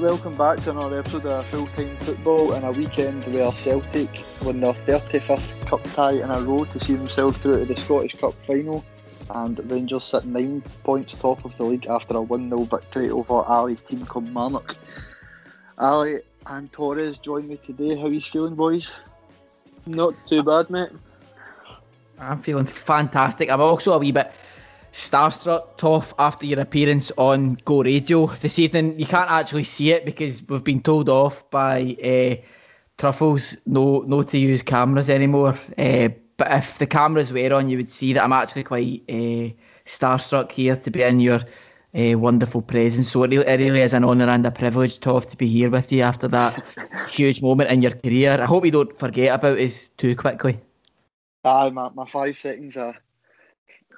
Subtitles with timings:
[0.00, 4.08] Right, welcome back to another episode of Full Time Football and a weekend where Celtic
[4.42, 8.14] won their 35th cup tie in a row to see themselves through to the Scottish
[8.14, 8.82] Cup final.
[9.28, 13.42] And Rangers sit nine points top of the league after a 1 0 victory over
[13.42, 14.74] Ali's team Kilmarnock.
[15.76, 17.94] Ali and Torres join me today.
[17.96, 18.90] How are you feeling, boys?
[19.86, 20.90] Not too bad, mate.
[22.18, 23.50] I'm feeling fantastic.
[23.50, 24.32] I'm also a wee bit
[24.92, 28.98] starstruck, Toff, after your appearance on Go Radio this evening.
[28.98, 32.42] You can't actually see it because we've been told off by uh,
[32.98, 35.58] Truffles no no to use cameras anymore.
[35.78, 39.48] Uh, but if the cameras were on, you would see that I'm actually quite uh,
[39.86, 41.40] starstruck here to be in your
[41.94, 43.10] uh, wonderful presence.
[43.10, 45.70] So it really, it really is an honour and a privilege, Toff, to be here
[45.70, 46.62] with you after that
[47.08, 48.40] huge moment in your career.
[48.40, 50.58] I hope you don't forget about us too quickly.
[51.44, 52.94] Aye, my, my five seconds are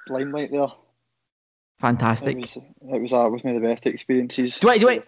[0.07, 0.67] limelight there.
[1.83, 2.37] Fantastic.
[2.37, 4.57] It was, it was uh, wasn't the best experiences.
[4.57, 5.01] Do I do I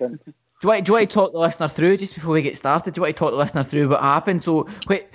[0.60, 2.94] do I do I talk the listener through just before we get started?
[2.94, 4.44] Do I talk the listener through what happened?
[4.44, 4.64] So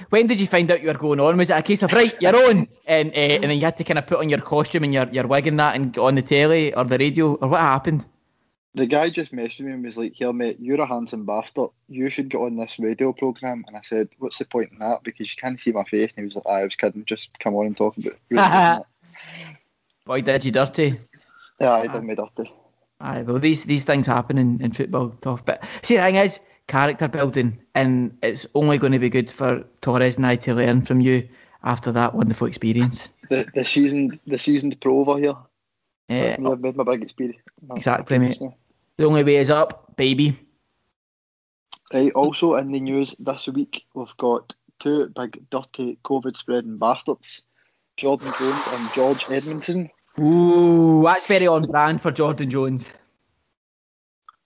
[0.09, 1.37] when did you find out you were going on?
[1.37, 3.85] Was it a case of right, you're on, and uh, and then you had to
[3.85, 6.23] kind of put on your costume and your your wig and that and on the
[6.23, 8.07] telly or the radio, or what happened?
[8.75, 11.69] The guy just messaged me and was like, "Here, mate, you're a handsome bastard.
[11.89, 15.03] You should get on this radio program." And I said, "What's the point in that?
[15.03, 17.05] Because you can't see my face." And he was like, "I was kidding.
[17.05, 18.87] Just come on and talk about." It.
[20.07, 20.99] Boy, did you dirty?
[21.61, 22.53] Yeah, I did me dirty.
[23.01, 25.45] Aye, well, these these things happen in, in football, Toff.
[25.45, 29.65] But see, the thing is, character building, and it's only going to be good for
[29.81, 31.29] Torres and I to learn from you
[31.65, 33.13] after that wonderful experience.
[33.31, 35.37] The the season the seasoned pro over here.
[36.09, 37.41] Yeah, I've made my big experience.
[37.75, 38.39] exactly, mate.
[38.97, 40.39] The only way is up, baby.
[41.93, 42.13] Right.
[42.13, 47.43] Also in the news this week, we've got two big dirty COVID spreading bastards,
[47.97, 49.91] Jordan Jones and George Edmondson.
[50.21, 52.93] Ooh, that's very on brand for Jordan Jones.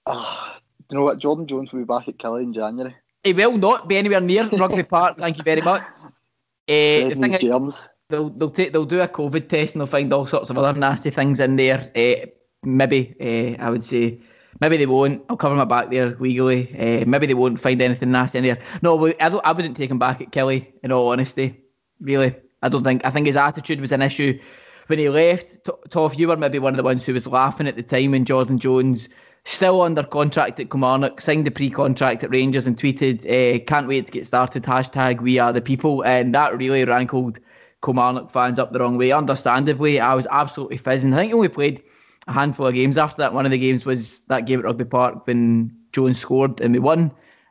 [0.06, 0.58] Ah,
[0.90, 1.18] you know what?
[1.18, 2.94] Jordan Jones will be back at Killie in January.
[3.24, 5.18] He will not be anywhere near Rugby Park.
[5.18, 5.82] Thank you very much.
[5.82, 7.88] Uh, the thing is, germs.
[8.08, 10.78] they'll they'll take they'll do a COVID test and they'll find all sorts of other
[10.78, 11.90] nasty things in there.
[11.96, 12.26] Uh,
[12.62, 14.20] maybe uh, I would say
[14.60, 15.24] maybe they won't.
[15.28, 16.68] I'll cover my back there legally.
[16.78, 18.58] Uh, maybe they won't find anything nasty in there.
[18.82, 19.44] No, I don't.
[19.44, 20.66] I wouldn't take him back at Killie.
[20.82, 21.60] In all honesty,
[22.00, 23.04] really, I don't think.
[23.04, 24.38] I think his attitude was an issue
[24.86, 25.68] when he left.
[25.90, 28.24] Toff, you were maybe one of the ones who was laughing at the time when
[28.24, 29.08] Jordan Jones.
[29.46, 34.06] Still under contract at Kilmarnock, signed the pre-contract at Rangers and tweeted, uh, "Can't wait
[34.06, 37.38] to get started." Hashtag We Are the People, and that really rankled
[37.84, 39.12] Kilmarnock fans up the wrong way.
[39.12, 41.12] Understandably, I was absolutely fizzing.
[41.12, 41.82] I think he only played
[42.26, 43.34] a handful of games after that.
[43.34, 46.78] One of the games was that game at Rugby Park when Jones scored and we
[46.78, 47.10] won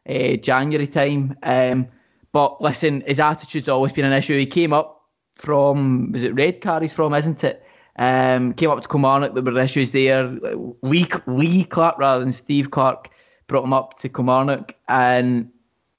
[0.10, 1.38] uh, January time.
[1.44, 1.88] Um,
[2.32, 4.38] but listen, his attitude's always been an issue.
[4.38, 5.03] He came up
[5.36, 7.64] from was it Redcar he's from, isn't it?
[7.98, 9.36] Um, came up to Kilmarnock.
[9.36, 10.28] There were issues there.
[10.82, 13.10] Lee Lee Clark rather than Steve Clarke
[13.48, 15.50] brought him up to Kilmarnock, and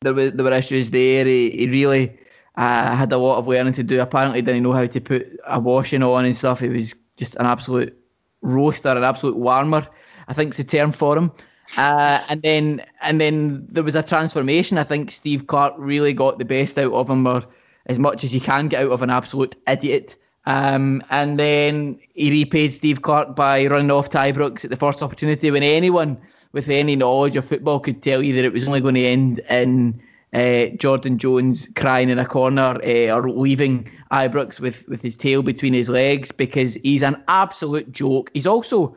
[0.02, 1.24] there were there were issues there.
[1.24, 2.18] He, he really
[2.56, 4.00] uh, had a lot of learning to do.
[4.00, 6.60] Apparently, didn't know how to put a washing on and stuff.
[6.60, 7.96] He was just an absolute
[8.42, 9.86] roaster, an absolute warmer.
[10.28, 11.32] I think's the term for him.
[11.78, 14.78] Uh, and then and then there was a transformation.
[14.78, 17.42] I think Steve Clarke really got the best out of him, or
[17.86, 20.16] as much as you can get out of an absolute idiot.
[20.46, 25.02] Um, and then he repaid Steve Clarke by running off to Ibrox at the first
[25.02, 26.18] opportunity when anyone
[26.52, 29.38] with any knowledge of football could tell you that it was only going to end
[29.50, 30.00] in
[30.34, 35.42] uh, Jordan Jones crying in a corner uh, or leaving Ibrox with, with his tail
[35.42, 38.30] between his legs because he's an absolute joke.
[38.34, 38.96] He's also,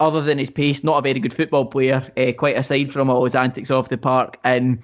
[0.00, 3.24] other than his pace, not a very good football player, uh, quite aside from all
[3.24, 4.38] his antics off the park.
[4.44, 4.82] And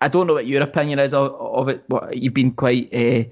[0.00, 1.88] I don't know what your opinion is of, of it.
[1.88, 3.24] But you've been quite uh,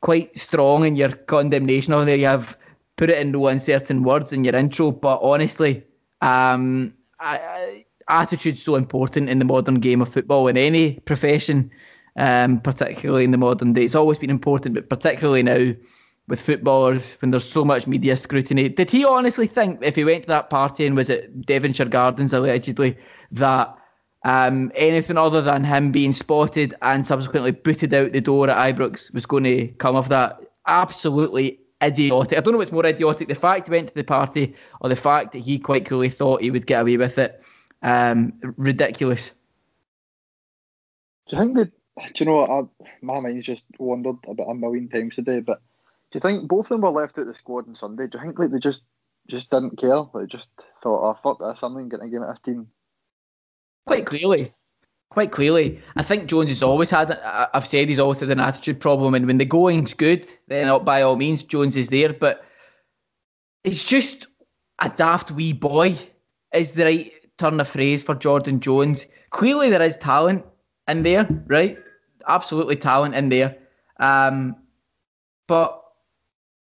[0.00, 2.16] quite strong in your condemnation of there.
[2.16, 2.56] You have
[2.96, 5.84] put it in no uncertain words in your intro, but honestly,
[6.22, 11.70] um, I, I, attitude's so important in the modern game of football in any profession,
[12.16, 13.84] um, particularly in the modern day.
[13.84, 15.74] It's always been important, but particularly now
[16.28, 18.68] with footballers when there's so much media scrutiny.
[18.68, 22.32] Did he honestly think if he went to that party and was at Devonshire Gardens
[22.32, 22.96] allegedly
[23.30, 23.76] that
[24.26, 29.14] um, anything other than him being spotted and subsequently booted out the door at Ibrox
[29.14, 30.40] was going to come of that?
[30.66, 32.36] Absolutely idiotic.
[32.36, 34.96] I don't know what's more idiotic, the fact he went to the party or the
[34.96, 37.40] fact that he quite clearly thought he would get away with it.
[37.82, 39.30] Um, ridiculous.
[41.28, 41.72] Do you think that?
[42.14, 42.50] Do you know what?
[42.50, 45.38] I, my mind's just wandered about a million times today.
[45.38, 45.62] But
[46.10, 48.08] do you think both of them were left out the squad on Sunday?
[48.08, 48.82] Do you think like they just
[49.28, 49.98] just didn't care?
[50.12, 50.48] Like just
[50.82, 52.66] thought, oh fuck this, I'm not getting a game at this team.
[53.86, 54.52] Quite clearly.
[55.10, 55.80] Quite clearly.
[55.96, 57.18] I think Jones has always had,
[57.54, 59.14] I've said he's always had an attitude problem.
[59.14, 62.12] And when the going's good, then by all means, Jones is there.
[62.12, 62.44] But
[63.64, 64.26] it's just
[64.80, 65.96] a daft wee boy,
[66.52, 69.06] is the right turn of phrase for Jordan Jones.
[69.30, 70.44] Clearly, there is talent
[70.88, 71.78] in there, right?
[72.28, 73.56] Absolutely talent in there.
[74.00, 74.56] Um,
[75.46, 75.82] but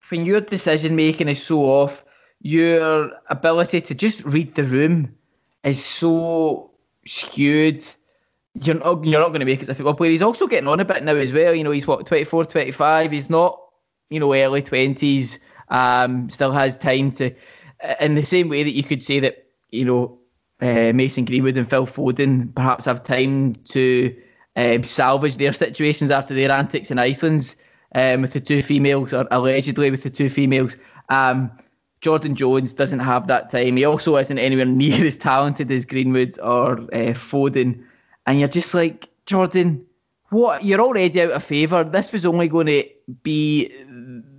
[0.10, 2.04] when your decision making is so off,
[2.42, 5.14] your ability to just read the room
[5.64, 6.72] is so
[7.06, 7.86] skewed.
[8.62, 10.12] You're not, you're not going to make it as a football player.
[10.12, 11.54] He's also getting on a bit now as well.
[11.54, 13.12] You know, he's what, 24, 25.
[13.12, 13.60] He's not,
[14.10, 15.40] you know, early 20s.
[15.70, 17.32] Um, still has time to,
[18.00, 20.20] in the same way that you could say that, you know,
[20.62, 24.16] uh, Mason Greenwood and Phil Foden perhaps have time to
[24.56, 27.56] um, salvage their situations after their antics in Iceland
[27.96, 30.76] um, with the two females, or allegedly with the two females.
[31.10, 31.52] Um,
[32.02, 33.78] Jordan Jones doesn't have that time.
[33.78, 37.84] He also isn't anywhere near as talented as Greenwood or uh, Foden.
[38.26, 39.86] And you're just like, Jordan,
[40.30, 40.64] what?
[40.64, 41.84] You're already out of favour.
[41.84, 42.84] This was only going to
[43.24, 43.74] be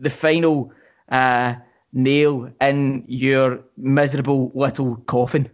[0.00, 0.72] the final
[1.10, 1.54] uh,
[1.92, 5.50] nail in your miserable little coffin.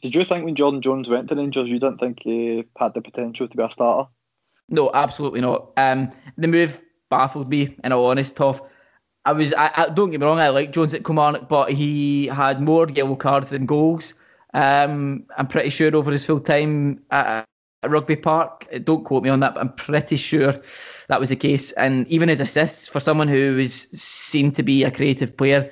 [0.00, 3.00] Did you think when Jordan Jones went to Rangers, you didn't think he had the
[3.00, 4.08] potential to be a starter?
[4.68, 5.70] No, absolutely not.
[5.76, 8.62] Um, the move baffled me, in all honesty, Toff.
[9.24, 12.26] I was, I, I, don't get me wrong, I like Jones at Kilmarnock, but he
[12.26, 14.14] had more yellow cards than goals.
[14.54, 17.46] Um, I'm pretty sure over his full time at,
[17.82, 18.66] at Rugby Park.
[18.84, 20.60] Don't quote me on that, but I'm pretty sure
[21.08, 21.72] that was the case.
[21.72, 25.70] And even his assists for someone who was seen to be a creative player,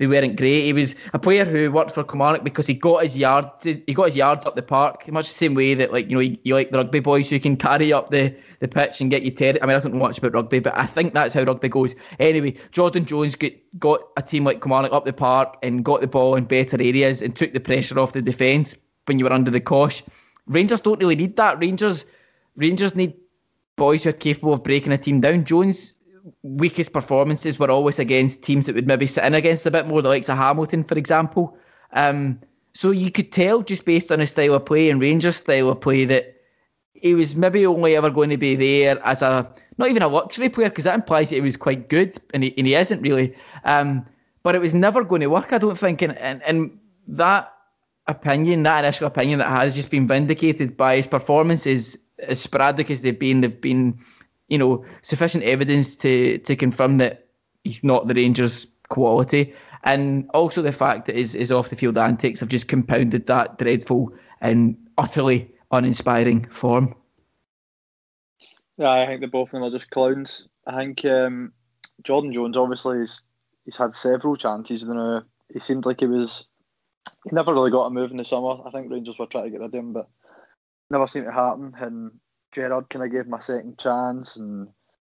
[0.00, 0.64] they weren't great.
[0.64, 4.06] He was a player who worked for Kilmarnock because he got his yard he got
[4.06, 6.54] his yards up the park, much the same way that like you know you, you
[6.54, 9.58] like the rugby boys who can carry up the, the pitch and get you ter-
[9.60, 11.94] I mean I don't know much about rugby, but I think that's how rugby goes.
[12.18, 16.06] Anyway, Jordan Jones get, got a team like Kilmarnock up the park and got the
[16.06, 18.74] ball in better areas and took the pressure off the defence
[19.04, 20.02] when you were under the cosh.
[20.46, 21.60] Rangers don't really need that.
[21.60, 22.06] Rangers
[22.56, 23.12] Rangers need
[23.76, 25.44] boys who are capable of breaking a team down.
[25.44, 25.94] Jones
[26.42, 30.02] weakest performances were always against teams that would maybe sit in against a bit more,
[30.02, 31.56] the likes of Hamilton, for example.
[31.92, 32.40] Um,
[32.74, 35.80] so you could tell just based on his style of play and Rangers' style of
[35.80, 36.36] play that
[36.94, 40.48] he was maybe only ever going to be there as a not even a luxury
[40.48, 43.34] player because that implies that he was quite good and he, and he isn't really.
[43.64, 44.06] Um,
[44.42, 46.02] but it was never going to work, I don't think.
[46.02, 46.78] And, and, and
[47.08, 47.52] that
[48.06, 53.02] opinion, that initial opinion that has just been vindicated by his performances, as sporadic as
[53.02, 53.98] they've been, they've been
[54.50, 57.26] you know, sufficient evidence to to confirm that
[57.64, 59.54] he's not the Rangers' quality.
[59.82, 63.56] And also the fact that his, his off the field antics have just compounded that
[63.56, 64.12] dreadful
[64.42, 66.94] and utterly uninspiring form.
[68.76, 70.46] Yeah, I think the both of them are just clowns.
[70.66, 71.52] I think um,
[72.02, 73.22] Jordan Jones obviously he's,
[73.64, 74.82] he's had several chances.
[74.82, 76.46] Know, he seemed like he was
[77.24, 78.56] he never really got a move in the summer.
[78.66, 80.08] I think Rangers were trying to get rid of him, but
[80.90, 81.74] never seemed to happen.
[81.78, 82.12] And
[82.52, 84.68] Gerrard kind of gave him a second chance and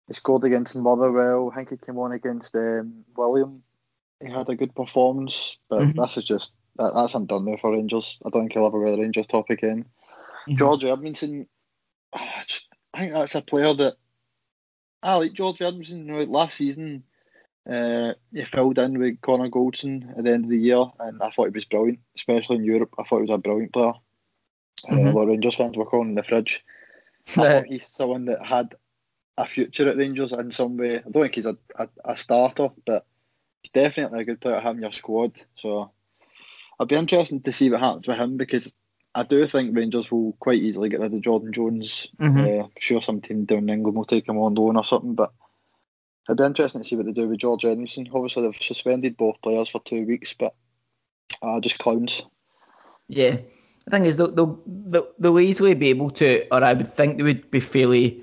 [0.07, 1.51] he scored against Motherwell.
[1.53, 3.63] I think he came on against um, Willem.
[4.21, 6.01] He had a good performance, but mm-hmm.
[6.01, 8.19] this is just that, that's I'm done there for Rangers.
[8.25, 9.85] I don't think he'll ever wear the Rangers top again.
[10.49, 10.57] Mm-hmm.
[10.57, 11.47] George Edmondson,
[12.13, 13.95] I, just, I think that's a player that
[15.03, 15.35] I like.
[15.35, 16.07] George Edmondson.
[16.07, 17.05] You know, last season,
[17.71, 21.31] uh, he filled in with Connor Goldson at the end of the year, and I
[21.31, 22.95] thought he was brilliant, especially in Europe.
[22.99, 23.93] I thought he was a brilliant player.
[24.89, 25.09] Uh, mm-hmm.
[25.09, 26.65] Uh, a lot of Rangers fans were calling in the fridge.
[27.31, 28.75] I thought he's someone that had
[29.37, 30.97] a future at Rangers in some way.
[30.97, 33.07] I don't think he's a, a, a starter, but
[33.63, 35.41] he's definitely a good player to have in your squad.
[35.57, 35.91] So
[36.79, 38.73] I'll be interested to see what happens with him because
[39.15, 42.07] I do think Rangers will quite easily get rid of Jordan Jones.
[42.21, 42.65] Mm-hmm.
[42.65, 45.33] Uh, sure, some team down in England will take him on loan or something, but
[46.29, 48.09] it'll be interesting to see what they do with George Edmondson.
[48.13, 50.55] Obviously, they've suspended both players for two weeks, but
[51.43, 52.23] uh, just clowns.
[53.09, 53.39] Yeah,
[53.89, 57.23] the thing is, they'll, they'll, they'll easily be able to, or I would think they
[57.23, 58.23] would be fairly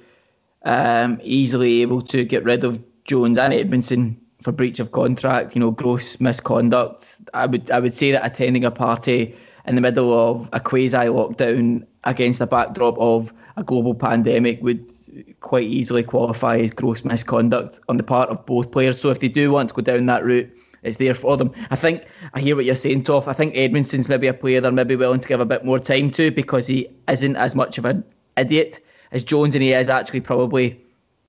[0.63, 5.59] um, easily able to get rid of Jones and Edmondson for breach of contract, you
[5.59, 7.17] know, gross misconduct.
[7.33, 10.97] I would I would say that attending a party in the middle of a quasi
[10.97, 14.91] lockdown against the backdrop of a global pandemic would
[15.39, 18.99] quite easily qualify as gross misconduct on the part of both players.
[18.99, 20.51] So if they do want to go down that route,
[20.85, 21.51] is there for them.
[21.71, 23.27] I think I hear what you're saying, Toff.
[23.27, 26.11] I think Edmondson's maybe a player they're maybe willing to give a bit more time
[26.11, 28.03] to because he isn't as much of an
[28.37, 30.79] idiot as Jones, and he is actually probably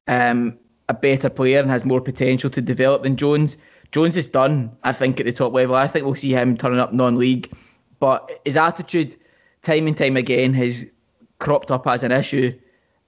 [0.09, 0.59] um,
[0.89, 3.57] a better player and has more potential to develop than Jones.
[3.93, 5.77] Jones is done, I think, at the top level.
[5.77, 7.51] I think we'll see him turning up non-league,
[7.99, 9.17] but his attitude,
[9.63, 10.91] time and time again, has
[11.39, 12.53] cropped up as an issue,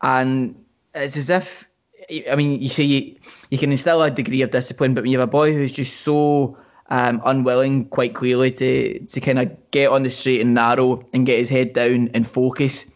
[0.03, 0.55] and
[0.95, 1.68] it's as if
[2.31, 3.17] I mean, you see, you,
[3.51, 6.03] you can instill a degree of discipline, but when you have a boy who's just
[6.03, 6.57] so
[6.91, 11.27] um, unwilling, quite clearly, to to kind of get on the straight and narrow and
[11.27, 12.87] get his head down and focus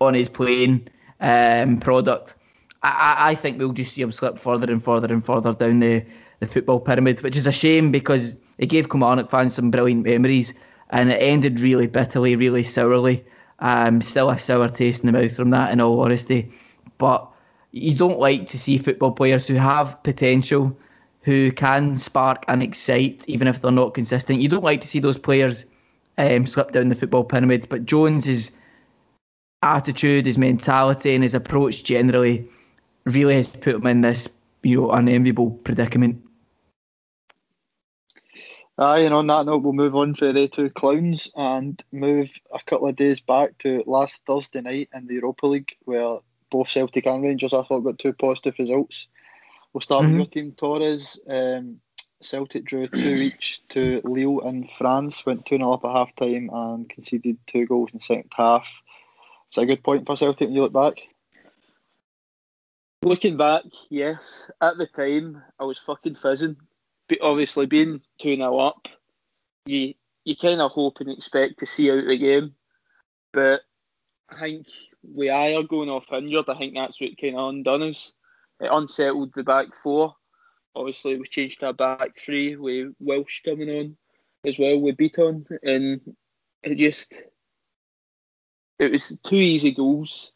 [0.00, 0.86] on his playing
[1.20, 2.34] um, product,
[2.82, 6.04] I, I think we'll just see him slip further and further and further down the,
[6.40, 10.54] the football pyramid, which is a shame because it gave Kilmarnock fans some brilliant memories.
[10.92, 13.24] and it ended really bitterly, really sourly.
[13.58, 16.52] Um, still a sour taste in the mouth from that, in all honesty.
[16.98, 17.28] But
[17.72, 20.76] you don't like to see football players who have potential,
[21.22, 24.40] who can spark and excite, even if they're not consistent.
[24.40, 25.64] You don't like to see those players
[26.18, 27.66] um, slip down the football pyramid.
[27.68, 28.52] But Jones's
[29.62, 32.48] attitude, his mentality, and his approach generally
[33.06, 34.28] really has put him in this
[34.62, 36.22] you know unenviable predicament.
[38.78, 42.58] Aye, and on that note, we'll move on for the two clowns and move a
[42.66, 46.18] couple of days back to last Thursday night in the Europa League, where
[46.52, 49.08] both Celtic and Rangers, I thought, got two positive results.
[49.72, 50.18] We'll start mm-hmm.
[50.18, 51.18] with your team, Torres.
[51.28, 51.80] Um,
[52.20, 56.50] Celtic drew two each to Lille and France, went 2 0 up at half time
[56.52, 58.68] and conceded two goals in the second half.
[59.50, 60.94] Is that a good point for Celtic when you look back?
[63.02, 64.48] Looking back, yes.
[64.60, 66.56] At the time, I was fucking fizzing
[67.12, 68.88] but obviously being 2 0 up,
[69.66, 69.92] you
[70.24, 72.54] you kind of hope and expect to see out the game.
[73.32, 73.62] But
[74.36, 74.66] I think
[75.02, 76.48] we are going off injured.
[76.48, 78.12] I think that's what kind of undone us.
[78.60, 80.14] It unsettled the back four.
[80.74, 83.96] Obviously, we changed our back three with Welsh coming on
[84.46, 86.00] as well with Bitton, and
[86.62, 87.22] it just
[88.78, 90.32] it was two easy goals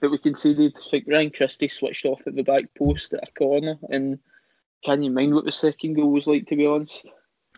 [0.00, 0.76] that we conceded.
[0.76, 4.18] I think Ryan Christie switched off at the back post at a corner, and
[4.84, 6.46] can you mind what the second goal was like?
[6.48, 7.06] To be honest,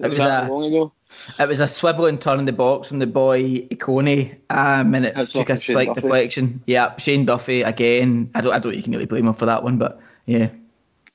[0.00, 0.92] it was, a, long ago.
[1.38, 5.14] It was a swiveling turn in the box from the boy Ikone, um, and it
[5.14, 6.00] That's took a slight Duffy.
[6.00, 6.62] deflection.
[6.66, 8.30] Yeah, Shane Duffy again.
[8.34, 8.74] I don't, I don't.
[8.74, 10.50] You can really blame him for that one, but yeah.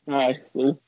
[0.08, 0.40] Aye.
[0.54, 0.80] Well,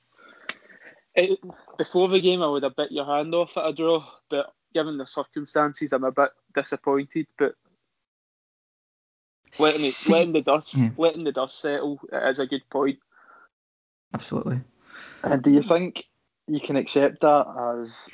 [1.16, 1.40] it,
[1.78, 4.98] before the game, I would have bit your hand off at a draw, but given
[4.98, 7.28] the circumstances, I'm a bit disappointed.
[7.38, 7.56] But
[9.60, 10.90] letting, it, letting the dust, yeah.
[10.98, 13.00] letting the dust settle is a good point.
[14.14, 14.62] Absolutely.
[15.24, 16.06] And do you think
[16.50, 17.46] you can accept that
[17.82, 18.10] as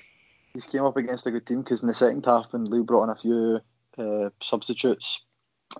[0.53, 1.61] he's came up against a good team?
[1.61, 3.59] Because in the second half, when Lou brought in a few
[3.97, 5.21] uh, substitutes,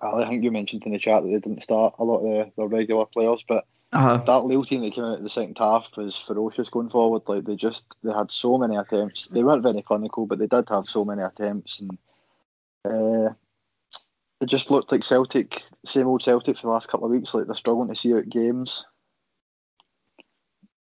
[0.02, 2.66] I think you mentioned in the chat that they didn't start a lot of the,
[2.66, 4.22] regular players, but uh-huh.
[4.26, 7.22] that Lille team that came out at the second half was ferocious going forward.
[7.26, 9.28] Like they just they had so many attempts.
[9.28, 11.98] They weren't very clinical, but they did have so many attempts, and
[12.84, 13.32] uh,
[14.40, 17.32] it just looked like Celtic, same old Celtic for the last couple of weeks.
[17.32, 18.84] Like they're struggling to see out games.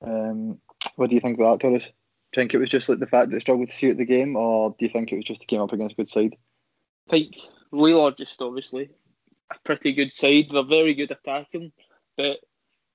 [0.01, 0.59] Um,
[0.95, 1.85] what do you think about that, Torres?
[1.85, 3.97] Do you think it was just like the fact that they struggled to see out
[3.97, 6.09] the game, or do you think it was just they came up against a good
[6.09, 6.35] side?
[7.07, 7.35] I think
[7.71, 8.89] Lille are just obviously
[9.51, 10.47] a pretty good side.
[10.49, 11.71] They're very good attacking,
[12.17, 12.39] but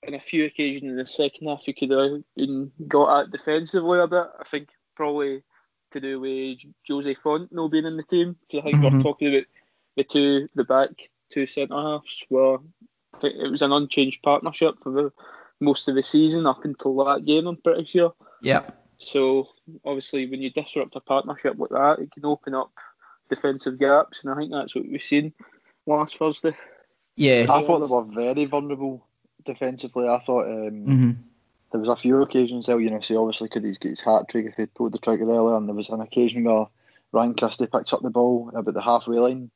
[0.03, 4.07] in a few occasions in the second half, you could have got at defensively a
[4.07, 4.27] bit.
[4.39, 5.43] I think probably
[5.93, 8.37] to do with Jose Fonte not being in the team.
[8.41, 8.97] Because I think mm-hmm.
[8.97, 9.47] we're talking about
[9.97, 10.91] the two, the back
[11.33, 12.59] two centre halves, where
[13.15, 15.13] I think it was an unchanged partnership for the
[15.61, 17.47] most of the season up until that game.
[17.47, 18.15] I'm pretty sure.
[18.43, 18.71] Yeah.
[18.97, 19.49] So
[19.85, 22.73] obviously, when you disrupt a partnership like that, it can open up
[23.29, 25.33] defensive gaps, and I think that's what we've seen
[25.87, 26.55] last Thursday.
[27.17, 29.07] Yeah, I thought they were very vulnerable
[29.45, 30.09] defensively.
[30.09, 31.11] I thought um, mm-hmm.
[31.73, 34.29] there was a few occasions there, you know, say obviously could he's get his hat
[34.29, 36.67] trick if he pulled the trigger earlier, and there was an occasion where
[37.13, 39.51] Ryan Christie picked up the ball about the halfway line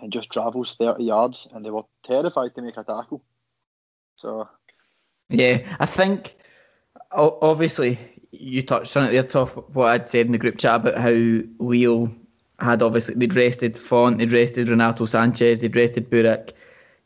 [0.00, 3.22] and just travels thirty yards, and they were terrified to make a tackle.
[4.16, 4.48] So
[5.30, 6.36] yeah, I think
[7.12, 7.98] obviously
[8.32, 11.10] you touched on it there, top what I'd said in the group chat about how
[11.10, 12.10] Lille
[12.58, 16.52] had obviously they'd rested Font, they'd rested Renato Sanches, they'd rested Burak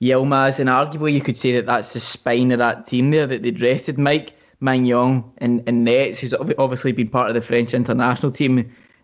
[0.02, 3.43] Yilmaz, and arguably you could say that that's the spine of that team there that
[3.43, 8.33] they'd rested Mike Maignan and, and Nets, who's obviously been part of the French international
[8.33, 8.59] team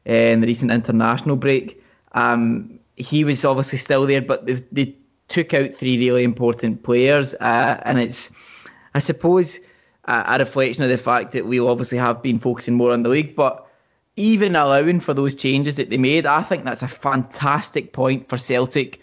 [0.09, 1.83] uh, in the recent international break.
[2.12, 4.95] Um, he was obviously still there, but they, they
[5.29, 8.33] took out three really important players, uh, and it's
[8.94, 9.59] I suppose
[10.06, 13.09] uh, a reflection of the fact that we obviously have been focusing more on the
[13.09, 13.66] league, but
[14.16, 18.38] even allowing for those changes that they made, I think that's a fantastic point for
[18.38, 19.00] Celtic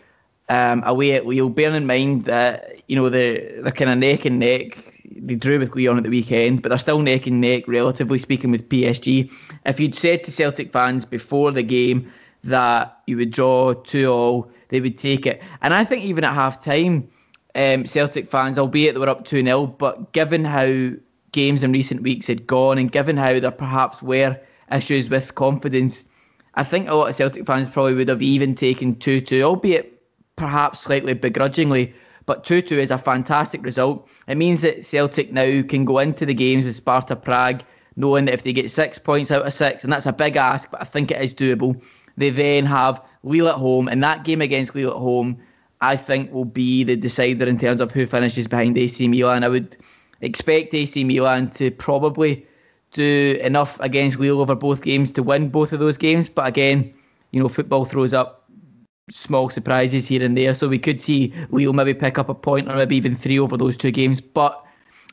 [0.50, 1.50] um, away at Lille.
[1.50, 4.78] Bearing in mind that you know the they're kind of neck and neck.
[5.10, 8.52] They drew with Lyon at the weekend, but they're still neck and neck, relatively speaking,
[8.52, 9.32] with PSG.
[9.66, 12.12] If you'd said to Celtic fans before the game
[12.44, 15.42] that you would draw two all, they would take it.
[15.62, 17.10] And I think even at half time,
[17.58, 20.92] um, Celtic fans, albeit they were up 2 0, but given how
[21.32, 24.40] games in recent weeks had gone and given how there perhaps were
[24.72, 26.06] issues with confidence,
[26.56, 30.02] I think a lot of Celtic fans probably would have even taken 2 2, albeit
[30.36, 31.94] perhaps slightly begrudgingly.
[32.28, 34.08] But 2 2 is a fantastic result.
[34.28, 37.64] It means that Celtic now can go into the games with Sparta Prague
[37.98, 40.70] knowing that if they get six points out of six, and that's a big ask,
[40.70, 41.82] but I think it is doable,
[42.16, 45.42] they then have Lille at home, and that game against Lille at home
[45.82, 49.44] I think will be the decider in terms of who finishes behind AC Milan.
[49.44, 49.78] I would
[50.22, 52.46] expect AC Milan to probably
[52.92, 56.30] do enough against Lille over both games to win both of those games.
[56.30, 56.94] But again,
[57.32, 58.50] you know, football throws up
[59.10, 60.54] small surprises here and there.
[60.54, 63.58] So we could see Lille maybe pick up a point or maybe even three over
[63.58, 64.20] those two games.
[64.20, 64.64] But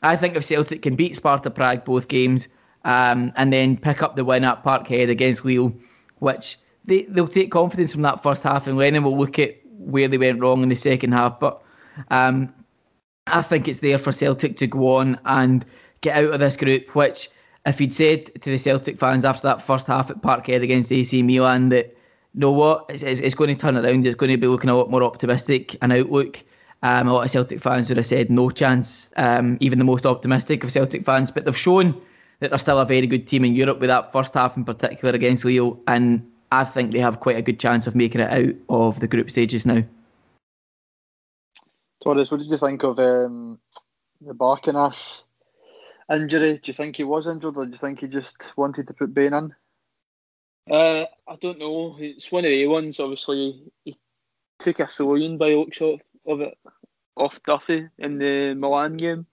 [0.03, 2.47] I think if Celtic can beat Sparta Prague both games
[2.83, 5.73] um, and then pick up the win at Parkhead against Lille,
[6.19, 10.07] which they, they'll take confidence from that first half and Lennon will look at where
[10.07, 11.39] they went wrong in the second half.
[11.39, 11.61] But
[12.09, 12.53] um,
[13.27, 15.65] I think it's there for Celtic to go on and
[16.01, 17.29] get out of this group, which
[17.65, 21.23] if you'd said to the Celtic fans after that first half at Parkhead against AC
[21.23, 21.95] Milan that
[22.35, 22.85] know what?
[22.89, 24.05] It's, it's, it's, going to turn around.
[24.05, 26.43] It's going to be looking a lot more optimistic an outlook.
[26.83, 30.05] Um, a lot of Celtic fans would have said no chance, um, even the most
[30.05, 31.31] optimistic of Celtic fans.
[31.31, 31.99] But they've shown
[32.39, 35.15] that they're still a very good team in Europe with that first half in particular
[35.15, 35.79] against Lille.
[35.87, 39.07] And I think they have quite a good chance of making it out of the
[39.07, 39.83] group stages now.
[42.03, 43.59] Torres, what did you think of um,
[44.21, 45.23] the Barcanas
[46.11, 46.53] injury?
[46.53, 49.13] Do you think he was injured or do you think he just wanted to put
[49.13, 49.55] Bain in?
[50.69, 51.95] Uh, I don't know.
[51.99, 52.99] It's one of the ones.
[52.99, 53.97] Obviously, he
[54.59, 56.57] took a sewing by looks of, of it
[57.15, 59.25] off Duffy in the Milan game,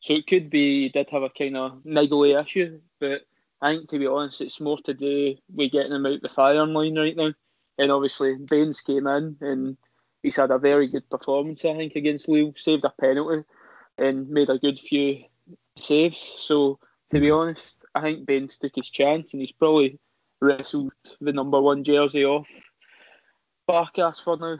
[0.00, 2.80] so it could be he did have a kind of niggly issue.
[3.00, 3.22] But
[3.60, 6.74] I think, to be honest, it's more to do with getting him out the firing
[6.74, 7.32] line right now.
[7.78, 9.76] And obviously, Baines came in and
[10.22, 11.64] he's had a very good performance.
[11.64, 13.44] I think against Lille, saved a penalty
[13.96, 15.24] and made a good few
[15.78, 16.34] saves.
[16.38, 16.78] So
[17.10, 19.98] to be honest, I think Baines took his chance and he's probably
[20.40, 22.48] wrestled the number one jersey off
[23.68, 24.58] Barkas for now.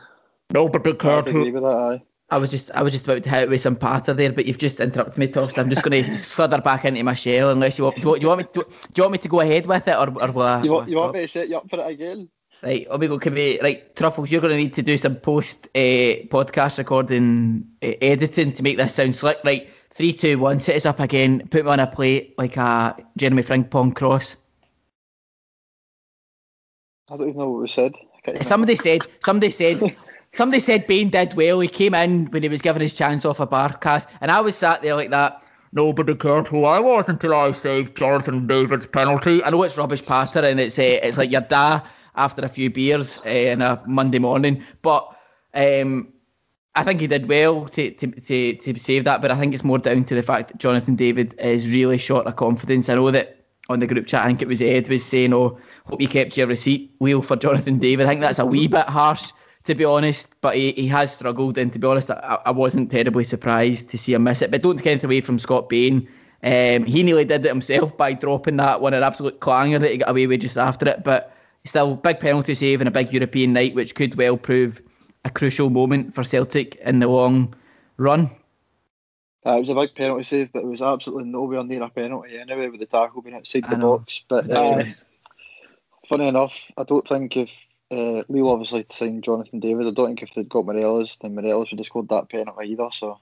[0.52, 1.68] No, but I agree with that.
[1.68, 2.02] Aye.
[2.30, 4.44] I was just I was just about to hit it with some patter there, but
[4.44, 5.56] you've just interrupted me, Toff.
[5.56, 7.96] I'm just going to slither back into my shell unless you want.
[7.96, 10.08] Do you, want me to, do you want me to go ahead with it or
[10.22, 10.64] or what?
[10.64, 12.28] You want, you want me to set you up for it again?
[12.62, 14.30] Right, Omigo, can we right truffles?
[14.30, 18.76] You're going to need to do some post uh, podcast recording uh, editing to make
[18.76, 19.38] this sound slick.
[19.42, 20.60] Right, three, two, one.
[20.60, 21.48] Set us up again.
[21.50, 24.36] Put me on a plate like a Jeremy Frimpong cross.
[27.10, 27.94] I don't even know what we said.
[28.42, 29.02] Somebody said.
[29.20, 29.96] Somebody said.
[30.38, 31.58] somebody said Bain did well.
[31.58, 34.56] He came in when he was given his chance off a Barkas, and I was
[34.56, 35.42] sat there like that.
[35.72, 39.42] Nobody cared who I was until I saved Jonathan David's penalty.
[39.42, 41.82] I know it's rubbish patter, and it's uh, it's like your dad
[42.14, 45.14] after a few beers uh, in a Monday morning, but.
[45.54, 46.12] Um,
[46.74, 49.64] I think he did well to, to, to, to save that, but I think it's
[49.64, 52.88] more down to the fact that Jonathan David is really short of confidence.
[52.88, 55.58] I know that on the group chat, I think it was Ed was saying, "Oh,
[55.86, 58.86] hope you kept your receipt wheel for Jonathan David." I think that's a wee bit
[58.86, 59.32] harsh,
[59.68, 60.28] to be honest.
[60.40, 63.98] But he, he has struggled, and to be honest, I, I wasn't terribly surprised to
[63.98, 64.50] see him miss it.
[64.50, 66.08] But don't get anything away from Scott Bain.
[66.42, 69.98] Um, he nearly did it himself by dropping that one, an absolute clanger that he
[69.98, 71.04] got away with just after it.
[71.04, 71.32] But
[71.64, 74.80] still, big penalty save and a big European night, which could well prove
[75.24, 77.54] a crucial moment for Celtic in the long
[77.98, 78.30] run.
[79.44, 82.38] Uh, it was a big penalty save, but it was absolutely nowhere near a penalty
[82.38, 84.24] anyway, with the tackle being outside the box.
[84.28, 84.86] But um,
[86.08, 90.22] funny enough, I don't think if uh, Leo obviously signed Jonathan David, I don't think
[90.22, 92.88] if they'd got Morelos, then Morelos would have scored that penalty either.
[92.92, 93.18] So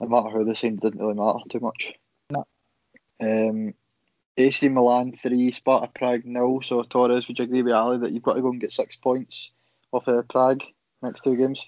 [0.00, 1.94] no matter who they signed, it didn't really matter too much.
[2.30, 2.46] No.
[3.20, 3.74] Um,
[4.36, 6.60] AC Milan three, Sparta Prague nil.
[6.62, 8.96] So Torres, would you agree with Ali that you've got to go and get six
[8.96, 9.50] points
[9.92, 10.62] off uh, Prague
[11.02, 11.66] next two games?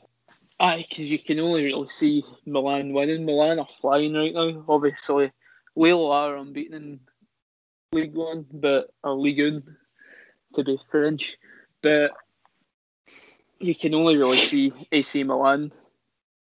[0.59, 3.25] Aye, because you can only really see Milan winning.
[3.25, 4.65] Milan are flying right now.
[4.69, 5.31] Obviously,
[5.75, 7.01] Lille are unbeaten in
[7.93, 9.77] League One, but or League One
[10.55, 11.37] to be French.
[11.83, 12.13] But
[13.59, 15.73] you can only really see AC Milan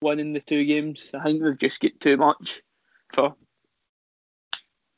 [0.00, 1.10] winning the two games.
[1.14, 2.62] I think they've just got too much
[3.14, 3.34] for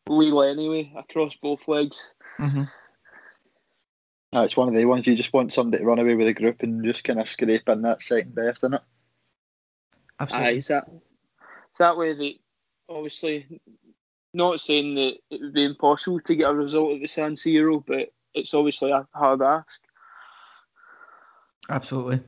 [0.08, 2.14] Lille anyway across both legs.
[2.38, 2.64] Mm-hmm.
[4.36, 6.34] Uh, it's one of the ones you just want somebody to run away with the
[6.34, 8.82] group and just kind of scrape in that second best, isn't it?
[10.18, 10.58] Aye, Absolutely.
[10.58, 12.34] is that is that way that
[12.88, 13.60] obviously
[14.34, 17.82] not saying that it would be impossible to get a result at the San Siro,
[17.86, 19.80] but it's obviously a hard ask.
[21.68, 22.20] Absolutely.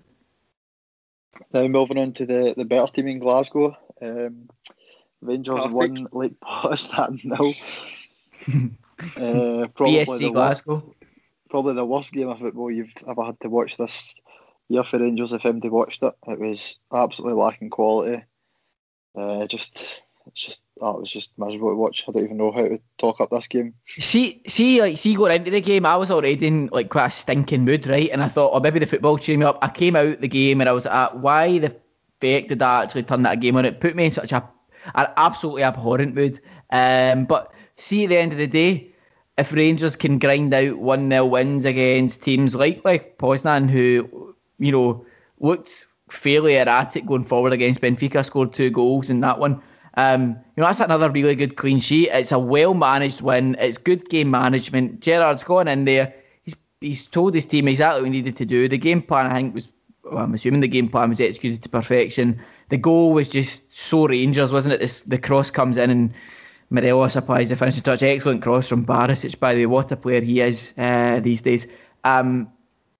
[1.52, 3.76] Now moving on to the, the better team in Glasgow.
[4.02, 4.48] Um,
[5.20, 5.74] Rangers Celtic.
[5.74, 7.54] won Lake Potterstad nil.
[9.16, 10.94] uh, probably BSC the worst, Glasgow.
[11.48, 14.14] probably the worst game of football you've ever had to watch this
[14.68, 15.32] year for Rangers.
[15.32, 18.24] If anybody watched it, it was absolutely lacking quality.
[19.18, 22.04] Uh, just, it's just, oh, it was just miserable to watch.
[22.08, 23.74] I don't even know how to talk up this game.
[23.98, 27.10] See, see, like, see, going into the game, I was already in like quite a
[27.10, 28.10] stinking mood, right?
[28.10, 29.58] And I thought, oh, maybe the football cheered me up.
[29.62, 33.02] I came out the game and I was at, why the fuck did I actually
[33.04, 33.64] turn that game on?
[33.64, 34.48] It put me in such a
[34.94, 36.40] an absolutely abhorrent mood.
[36.70, 38.92] Um, but see, at the end of the day,
[39.38, 44.72] if Rangers can grind out one 0 wins against teams like like Poznan, who you
[44.72, 45.04] know
[45.38, 49.62] looked fairly erratic going forward against Benfica, scored two goals in that one.
[50.00, 52.08] Um, you know that's another really good clean sheet.
[52.10, 53.54] It's a well managed win.
[53.58, 55.00] It's good game management.
[55.00, 56.14] Gerrard's gone in there.
[56.44, 58.66] He's he's told his team exactly what he needed to do.
[58.66, 59.68] The game plan, I think, was
[60.04, 62.40] well, I'm assuming the game plan was executed to perfection.
[62.70, 64.80] The goal was just so Rangers, wasn't it?
[64.80, 66.14] This the cross comes in and
[66.70, 68.02] Morelos applies the finishing touch.
[68.02, 69.66] Excellent cross from Barisic, by the way.
[69.66, 71.66] What a player he is uh, these days.
[72.04, 72.48] Um,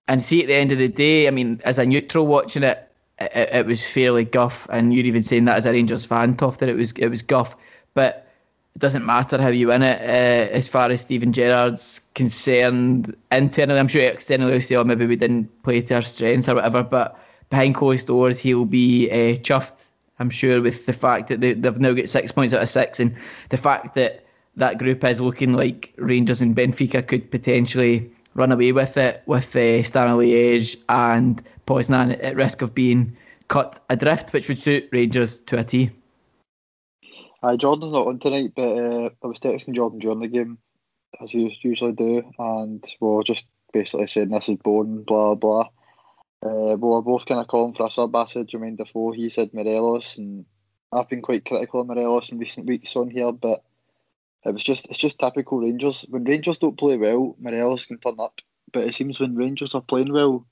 [0.07, 2.90] and see, at the end of the day, I mean, as a neutral watching it,
[3.21, 4.67] it, it was fairly guff.
[4.71, 7.23] And you're even saying that as a Rangers fan, Toff, that it was it was
[7.23, 7.57] guff.
[7.95, 8.27] But
[8.75, 10.01] it doesn't matter how you win it.
[10.01, 15.07] Uh, as far as Steven Gerrard's concerned, internally, I'm sure externally they'll say, oh, maybe
[15.07, 16.83] we didn't play to our strengths or whatever.
[16.83, 17.19] But
[17.51, 19.89] behind closed doors, he'll be uh, chuffed,
[20.21, 23.01] I'm sure, with the fact that they, they've now got six points out of six,
[23.01, 23.15] and
[23.49, 24.25] the fact that
[24.57, 29.55] that group is looking like Rangers and Benfica could potentially run away with it, with
[29.57, 33.17] uh, Standard Liège and Poznan at risk of being
[33.49, 35.91] cut adrift, which would suit Rangers to a T.
[37.43, 40.59] Uh, Jordan's not on tonight, but uh, I was texting Jordan during the game,
[41.23, 45.69] as you usually do, and we are just basically saying this is boring, blah blah.
[46.43, 48.15] Uh, we were both kind of calling for a sub.
[48.15, 50.45] I said Jermaine Defoe, he said Morelos, and
[50.93, 53.63] I've been quite critical of Morelos in recent weeks on here, but
[54.45, 56.05] it was just it's just typical Rangers.
[56.09, 58.41] When Rangers don't play well, Morelos can turn up,
[58.73, 60.47] but it seems when Rangers are playing well,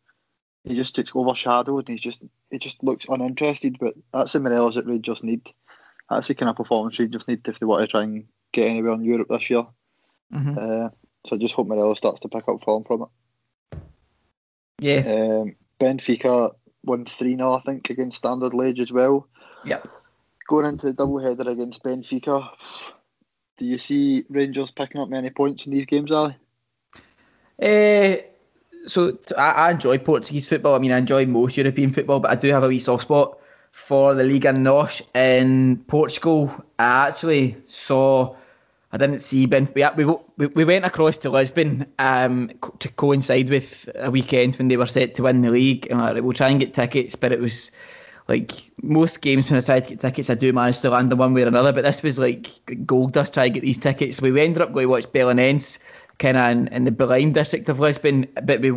[0.65, 3.79] he just gets overshadowed and he just he just looks uninterested.
[3.79, 5.49] But that's the Morelos that Rangers need
[6.11, 8.95] that's the kind of performance just need if they want to try and get anywhere
[8.95, 9.67] in Europe this year.
[10.33, 10.59] Mm-hmm.
[10.59, 10.89] Uh,
[11.27, 13.79] so I just hope Morelos starts to pick up form from it.
[14.81, 15.13] Yeah.
[15.13, 19.29] Um, Benfica won 3 0, I think, against Standard Liège as well.
[19.65, 19.83] Yeah.
[20.49, 22.49] Going into the double header against Benfica,
[23.59, 26.37] do you see Rangers picking up many points in these games, Ali?
[27.61, 28.17] Uh,
[28.87, 30.75] so I, I enjoy Portuguese football.
[30.75, 33.39] I mean, I enjoy most European football, but I do have a wee soft spot
[33.73, 36.53] for the Liga NOS in Portugal.
[36.79, 38.35] I actually saw,
[38.93, 39.69] I didn't see Ben.
[39.75, 44.77] We, we, we went across to Lisbon um, to coincide with a weekend when they
[44.77, 45.89] were set to win the league.
[45.91, 47.73] And like, we'll try and get tickets, but it was
[48.29, 51.19] like most games when I tried to get tickets, I do manage to land them
[51.19, 51.73] one way or another.
[51.73, 52.49] But this was like
[52.85, 54.21] gold dust trying to get these tickets.
[54.21, 55.79] We ended up going to watch Belenenses
[56.19, 58.73] kind of in, in, the Belém district of Lisbon, but we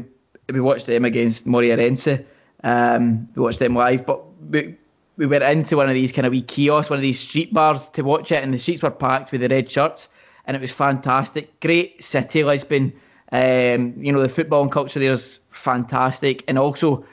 [0.51, 2.23] we watched them against Moreirense.
[2.63, 4.75] Um, we watched them live, but we,
[5.17, 7.89] we went into one of these kind of wee kiosks, one of these street bars
[7.89, 10.07] to watch it, and the streets were packed with the red shirts,
[10.45, 11.59] and it was fantastic.
[11.59, 12.93] Great city, Lisbon.
[13.33, 17.03] Um, you know, the football and culture there is fantastic, and also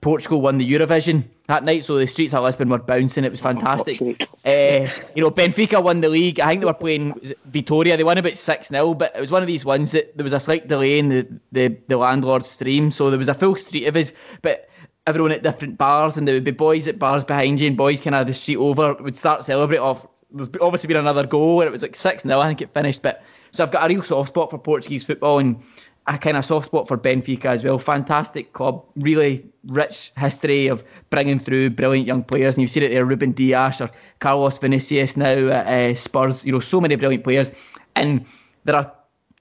[0.00, 3.24] Portugal won the Eurovision that night, so the streets of Lisbon were bouncing.
[3.24, 4.00] It was fantastic.
[4.44, 6.38] Uh, you know, Benfica won the league.
[6.40, 7.96] I think they were playing Vitoria.
[7.96, 10.34] They won about six 0 but it was one of these ones that there was
[10.34, 13.86] a slight delay in the the, the landlord's stream, so there was a full street
[13.86, 14.68] of us, but
[15.06, 18.02] everyone at different bars, and there would be boys at bars behind you, and boys
[18.02, 20.06] kind of the street over would start celebrate off.
[20.30, 23.00] There's obviously been another goal, and it was like six 0 I think it finished.
[23.00, 25.62] But so I've got a real soft spot for Portuguese football, and
[26.08, 27.78] a kind of soft spot for Benfica as well.
[27.78, 32.88] Fantastic club, really rich history of bringing through brilliant young players, and you've seen it
[32.88, 33.90] there, Ruben Dias or
[34.20, 36.44] Carlos Vinicius now at uh, Spurs.
[36.44, 37.52] You know, so many brilliant players,
[37.94, 38.24] and
[38.64, 38.90] there are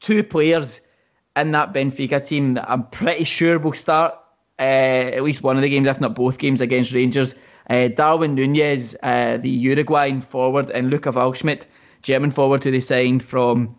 [0.02, 0.82] two players
[1.38, 4.14] in that Benfica team that I'm pretty sure will start
[4.60, 7.34] uh, at least one of the games, if not both games, against Rangers.
[7.70, 11.64] Uh, Darwin Nunez, uh, the Uruguayan forward, and Luca Waldschmidt,
[12.02, 13.76] German forward who they signed from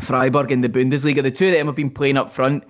[0.00, 1.22] Freiburg in the Bundesliga.
[1.22, 2.64] The two of them have been playing up front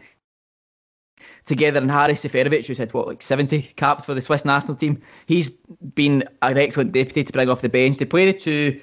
[1.47, 1.81] together.
[1.81, 5.49] And Haris Seferovic, who's had what, like 70 caps for the Swiss national team, he's
[5.95, 7.99] been an excellent deputy to bring off the bench.
[7.99, 8.81] They play the two,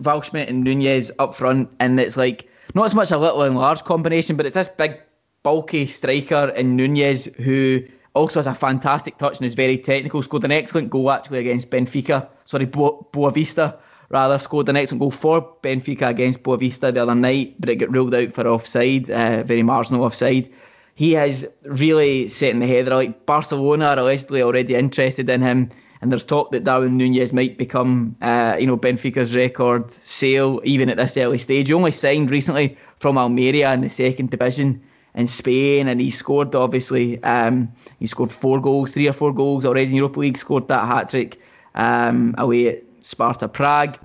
[0.00, 3.84] Waldschmidt and Nunez up front, and it's like not as much a little and large
[3.84, 5.00] combination, but it's this big,
[5.42, 7.80] bulky striker in Nunez who
[8.14, 10.22] also has a fantastic touch and is very technical.
[10.22, 12.28] Scored an excellent goal actually against Benfica.
[12.46, 13.78] Sorry, Bo- Boavista
[14.10, 17.92] rather scored an excellent goal for Benfica against Boavista the other night, but it got
[17.92, 20.50] ruled out for offside, uh, very marginal offside.
[20.94, 22.94] He has really set in the header.
[22.94, 27.58] Like Barcelona are allegedly already interested in him, and there's talk that Darwin Nunez might
[27.58, 31.68] become, uh, you know, Benfica's record sale even at this early stage.
[31.68, 34.80] He only signed recently from Almeria in the second division
[35.14, 37.22] in Spain, and he scored obviously.
[37.24, 40.38] Um, he scored four goals, three or four goals already in Europa League.
[40.38, 41.40] Scored that hat trick
[41.74, 43.98] um, away at Sparta Prague,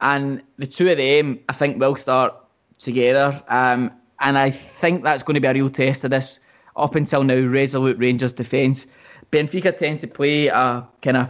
[0.00, 2.34] and the two of them I think will start
[2.78, 3.42] together.
[3.48, 6.40] Um, and I think that's going to be a real test of this
[6.76, 8.86] up until now resolute Rangers defence.
[9.30, 11.28] Benfica tend to play a kind of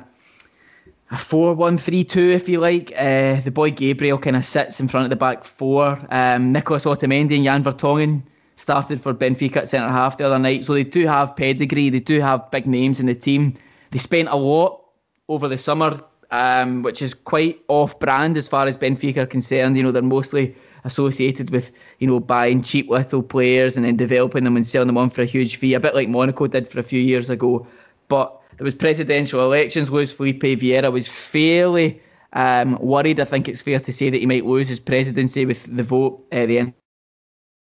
[1.10, 2.92] a 4 1 3 2, if you like.
[2.96, 5.98] Uh, the boy Gabriel kind of sits in front of the back four.
[6.10, 8.22] Um, Nicolas Otamendi and Jan Vertonghen
[8.56, 10.64] started for Benfica at centre half the other night.
[10.64, 13.54] So they do have pedigree, they do have big names in the team.
[13.90, 14.84] They spent a lot
[15.28, 15.98] over the summer,
[16.30, 19.76] um, which is quite off brand as far as Benfica are concerned.
[19.76, 24.44] You know, they're mostly associated with you know buying cheap little players and then developing
[24.44, 26.80] them and selling them on for a huge fee, a bit like Monaco did for
[26.80, 27.66] a few years ago.
[28.08, 29.90] But there was presidential elections.
[29.90, 32.00] Luis Felipe Vieira was fairly
[32.32, 33.20] um, worried.
[33.20, 36.24] I think it's fair to say that he might lose his presidency with the vote
[36.32, 36.74] at the end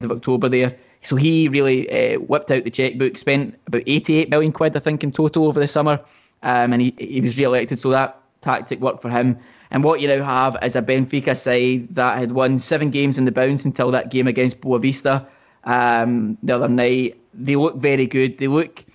[0.01, 0.75] of October there.
[1.01, 5.04] So he really uh, whipped out the checkbook, spent about 88 million quid, I think,
[5.04, 5.99] in total over the summer,
[6.41, 7.80] um, and he, he was re-elected.
[7.80, 9.38] So that tactic worked for him.
[9.71, 13.25] And what you now have is a Benfica side that had won seven games in
[13.25, 15.25] the bounce until that game against Boavista
[15.65, 17.19] um, the other night.
[17.34, 18.38] They look very good.
[18.38, 18.86] They look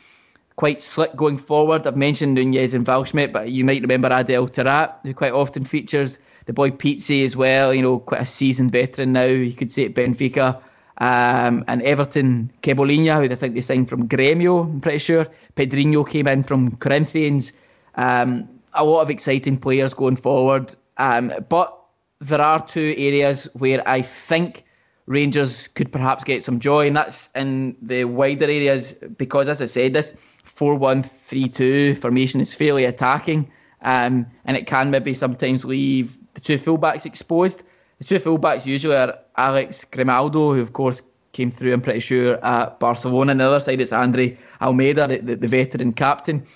[0.56, 1.86] quite slick going forward.
[1.86, 6.18] I've mentioned Nunez and Waldschmidt, but you might remember Adel Taarabt, who quite often features.
[6.46, 9.86] The boy Pizzi as well, you know, quite a seasoned veteran now, you could say
[9.86, 10.60] at Benfica.
[10.98, 15.26] Um, and Everton, Cebolinha, who I think they signed from Grêmio, I'm pretty sure.
[15.56, 17.52] Pedrinho came in from Corinthians.
[17.94, 20.74] Um, a lot of exciting players going forward.
[20.98, 21.76] Um, but
[22.20, 24.64] there are two areas where I think
[25.06, 29.66] Rangers could perhaps get some joy, and that's in the wider areas because, as I
[29.66, 33.50] said, this 4 1 3 2 formation is fairly attacking,
[33.83, 37.62] um, and it can maybe sometimes leave the two fullbacks exposed.
[37.98, 41.02] The two fullbacks usually are Alex Grimaldo, who, of course,
[41.33, 43.33] came through, I'm pretty sure, at Barcelona.
[43.33, 46.46] On the other side, it's Andre Almeida, the, the, the veteran captain.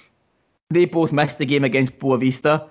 [0.74, 2.68] They both missed the game against Boavista,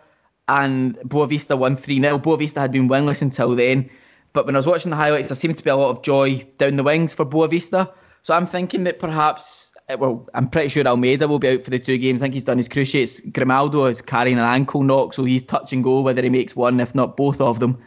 [0.50, 2.20] and Boavista won 3 0.
[2.20, 3.90] Boavista had been winless until then.
[4.34, 6.46] But when I was watching the highlights, there seemed to be a lot of joy
[6.58, 7.92] down the wings for Boavista.
[8.24, 11.70] So I'm thinking that perhaps, eh, well, I'm pretty sure Almeida will be out for
[11.70, 12.22] the two games.
[12.22, 13.20] I think he's done his cruciates.
[13.20, 16.80] Grimaldo is carrying an ankle knock, so he's touch and go whether he makes one,
[16.80, 17.78] if not both of them.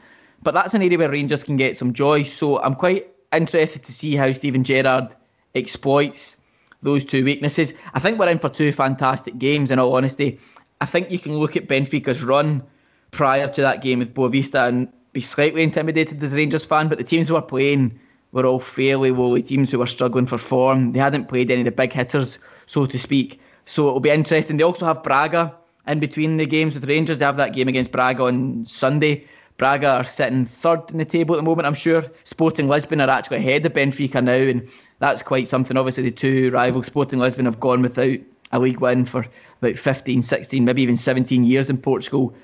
[0.42, 2.22] But that's an area where Rangers can get some joy.
[2.22, 5.16] So I'm quite interested to see how Steven Gerrard
[5.54, 6.36] exploits
[6.82, 7.72] those two weaknesses.
[7.94, 10.38] I think we're in for two fantastic games, in all honesty.
[10.80, 12.62] I think you can look at Benfica's run
[13.10, 16.98] prior to that game with Boavista and be slightly intimidated as a Rangers fan, but
[16.98, 17.98] the teams who were playing
[18.32, 20.92] were all fairly lowly teams who were struggling for form.
[20.92, 23.40] They hadn't played any of the big hitters, so to speak.
[23.64, 24.58] So it'll be interesting.
[24.58, 25.54] They also have Braga
[25.86, 27.18] in between the games with Rangers.
[27.18, 29.26] They have that game against Braga on Sunday.
[29.56, 32.04] Braga are sitting third in the table at the moment, I'm sure.
[32.24, 35.76] Sporting Lisbon are actually ahead of Benfica now, and that's quite something.
[35.76, 38.18] Obviously, the two rivals, Sporting Lisbon, have gone without
[38.52, 39.26] a league win for
[39.60, 42.34] about 15, 16, maybe even 17 years in Portugal.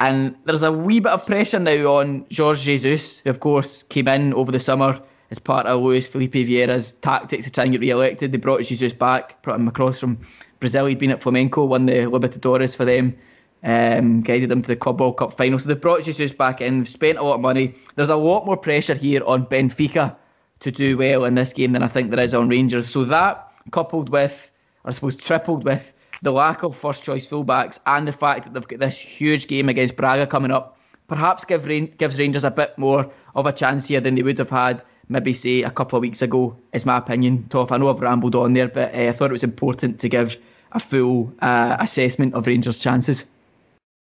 [0.00, 4.08] And there's a wee bit of pressure now on Jorge Jesus, who, of course, came
[4.08, 7.80] in over the summer as part of Luis Felipe Vieira's tactics to try and get
[7.80, 8.32] re elected.
[8.32, 10.18] They brought Jesus back, brought him across from
[10.58, 10.86] Brazil.
[10.86, 13.16] He'd been at Flamengo, won the Libertadores for them
[13.62, 15.58] um, guided them to the Club World Cup final.
[15.58, 17.74] So they've brought Jesus back in, spent a lot of money.
[17.96, 20.16] There's a lot more pressure here on Benfica
[20.60, 22.88] to do well in this game than I think there is on Rangers.
[22.88, 24.50] So that, coupled with,
[24.84, 25.92] I suppose tripled with,
[26.22, 29.68] the lack of first choice fullbacks and the fact that they've got this huge game
[29.68, 30.76] against Braga coming up,
[31.08, 31.66] perhaps give
[31.98, 35.32] gives Rangers a bit more of a chance here than they would have had maybe
[35.32, 37.44] say a couple of weeks ago, is my opinion.
[37.48, 40.08] Toff, I know I've rambled on there, but uh, I thought it was important to
[40.08, 40.36] give
[40.72, 43.28] a full uh, assessment of Rangers' chances.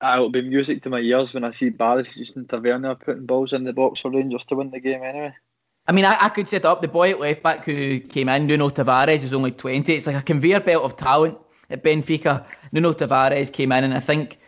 [0.01, 3.53] Uh, it'll be music to my ears when I see Barisic and Tavernier putting balls
[3.53, 5.35] in the box for Rangers to win the game anyway.
[5.87, 8.47] I mean, I, I could set up the boy at left back who came in,
[8.47, 9.95] Nuno Tavares, is only 20.
[9.95, 11.37] It's like a conveyor belt of talent
[11.71, 12.45] at Benfica.
[12.73, 14.39] Nuno Tavares came in, and I think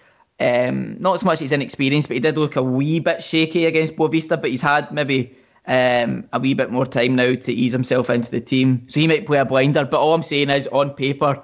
[0.40, 3.96] um, not as much as inexperience, but he did look a wee bit shaky against
[3.96, 8.08] Boavista, but he's had maybe um, a wee bit more time now to ease himself
[8.08, 8.86] into the team.
[8.88, 11.42] So he might play a blinder, but all I'm saying is on paper,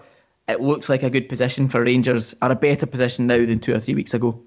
[0.48, 3.74] it looks like a good position for Rangers, are a better position now than two
[3.74, 4.40] or three weeks ago.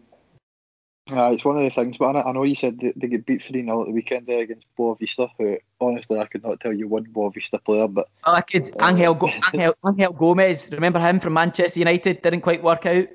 [1.11, 3.43] Uh, it's one of the things, but I know you said they, they get beat
[3.43, 6.87] 3 0 at the weekend there against Boavista, who honestly I could not tell you
[6.87, 8.09] one Boavista player, but.
[8.23, 8.71] Oh, I could.
[8.79, 12.23] Uh, Angel, Go- Angel, Angel Gomez, remember him from Manchester United?
[12.23, 13.07] Didn't quite work out.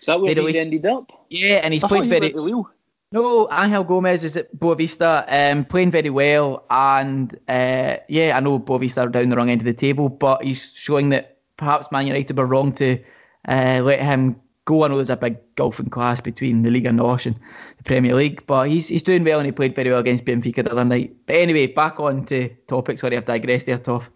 [0.00, 1.26] Is that where he ended up?
[1.28, 2.34] Yeah, and he's I played very.
[3.12, 8.58] No, Angel Gomez is at Boavista, um, playing very well, and uh, yeah, I know
[8.58, 12.06] Boavista are down the wrong end of the table, but he's showing that perhaps Man
[12.06, 12.98] United were wrong to
[13.46, 14.84] uh, let him go.
[14.84, 17.36] I know there's a big golfing class between the Liga NOS and
[17.76, 20.64] the Premier League, but he's he's doing well and he played very well against Benfica
[20.64, 21.14] the other night.
[21.26, 23.00] But anyway, back on to topics.
[23.00, 24.10] Sorry, I've digressed there, Toff.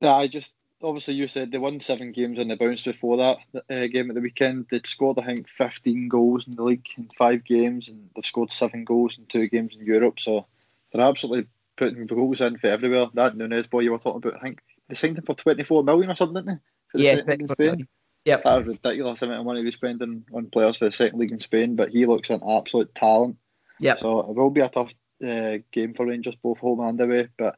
[0.00, 3.38] Yeah, I just obviously you said they won seven games on the bounce before that
[3.54, 4.66] uh, game at the weekend.
[4.70, 8.52] They'd scored I think 15 goals in the league in five games, and they've scored
[8.52, 10.20] seven goals in two games in Europe.
[10.20, 10.46] So
[10.92, 13.06] they're absolutely putting goals in for everywhere.
[13.14, 16.10] That Nunez boy you were talking about, I think they signed him for 24 million
[16.10, 16.60] or something, didn't
[16.94, 17.02] they?
[17.02, 17.88] Yeah, in Spain.
[18.24, 18.44] Yep.
[18.44, 21.40] That was ridiculous amount of money we spending on players for the second league in
[21.40, 23.36] Spain, but he looks an absolute talent.
[23.80, 23.96] Yeah.
[23.96, 24.94] So it will be a tough
[25.26, 27.28] uh, game for Rangers, both home and away.
[27.38, 27.56] But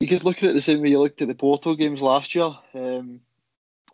[0.00, 2.34] you could look at it the same way you looked at the Porto games last
[2.34, 2.50] year.
[2.74, 3.20] Um,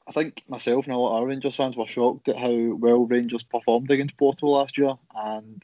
[0.07, 3.07] I think myself and a lot of our Rangers fans were shocked at how well
[3.07, 5.63] Rangers performed against Porto last year, and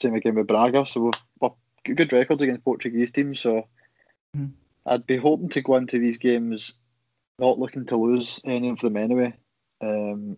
[0.00, 0.86] same again with Braga.
[0.86, 1.50] So we're
[1.94, 3.68] good records against Portuguese teams, so
[4.36, 4.52] Mhm.
[4.86, 6.74] I'd be hoping to go into these games
[7.38, 9.34] not looking to lose any of them anyway.
[9.80, 10.36] Um,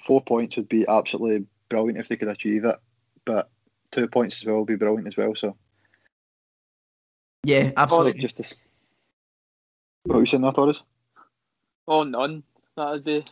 [0.00, 2.76] four points would be absolutely brilliant if they could achieve it,
[3.24, 3.50] but
[3.92, 5.34] two points as well would be brilliant as well.
[5.34, 5.56] So
[7.44, 8.20] Yeah, absolutely.
[8.20, 8.56] just to,
[10.04, 10.82] what were you saying there, Torres?
[11.88, 12.42] Oh, none.
[12.76, 13.24] That'd be.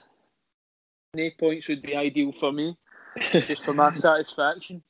[1.14, 2.76] No points would be ideal for me,
[3.32, 4.82] just for my satisfaction.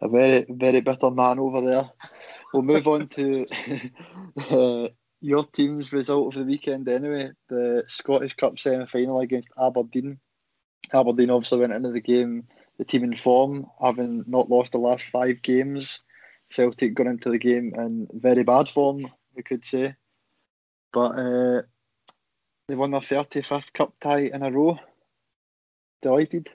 [0.00, 1.90] A very, very bitter man over there.
[2.52, 3.46] We'll move on to
[4.50, 4.88] uh,
[5.20, 7.30] your team's result of the weekend anyway.
[7.48, 10.18] The Scottish Cup semi final against Aberdeen.
[10.92, 12.46] Aberdeen obviously went into the game,
[12.78, 16.04] the team in form, having not lost the last five games.
[16.50, 19.94] Celtic got into the game in very bad form, we could say.
[20.92, 21.62] But uh,
[22.68, 24.78] they won their 35th cup tie in a row.
[26.00, 26.48] Delighted.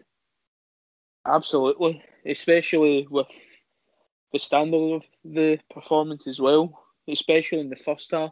[1.26, 3.28] Absolutely, especially with
[4.32, 6.80] the standard of the performance as well.
[7.08, 8.32] Especially in the first half,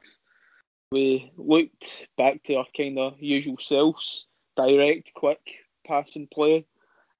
[0.91, 4.25] we looked back to our kind of usual selves,
[4.57, 5.39] direct, quick
[5.87, 6.65] passing play,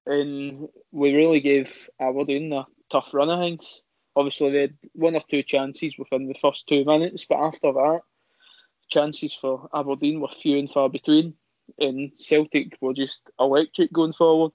[0.06, 3.82] and we really gave Aberdeen a tough run of things.
[4.14, 8.00] Obviously, they had one or two chances within the first two minutes, but after that,
[8.88, 11.34] chances for Aberdeen were few and far between,
[11.78, 14.52] and Celtic were just electric going forward.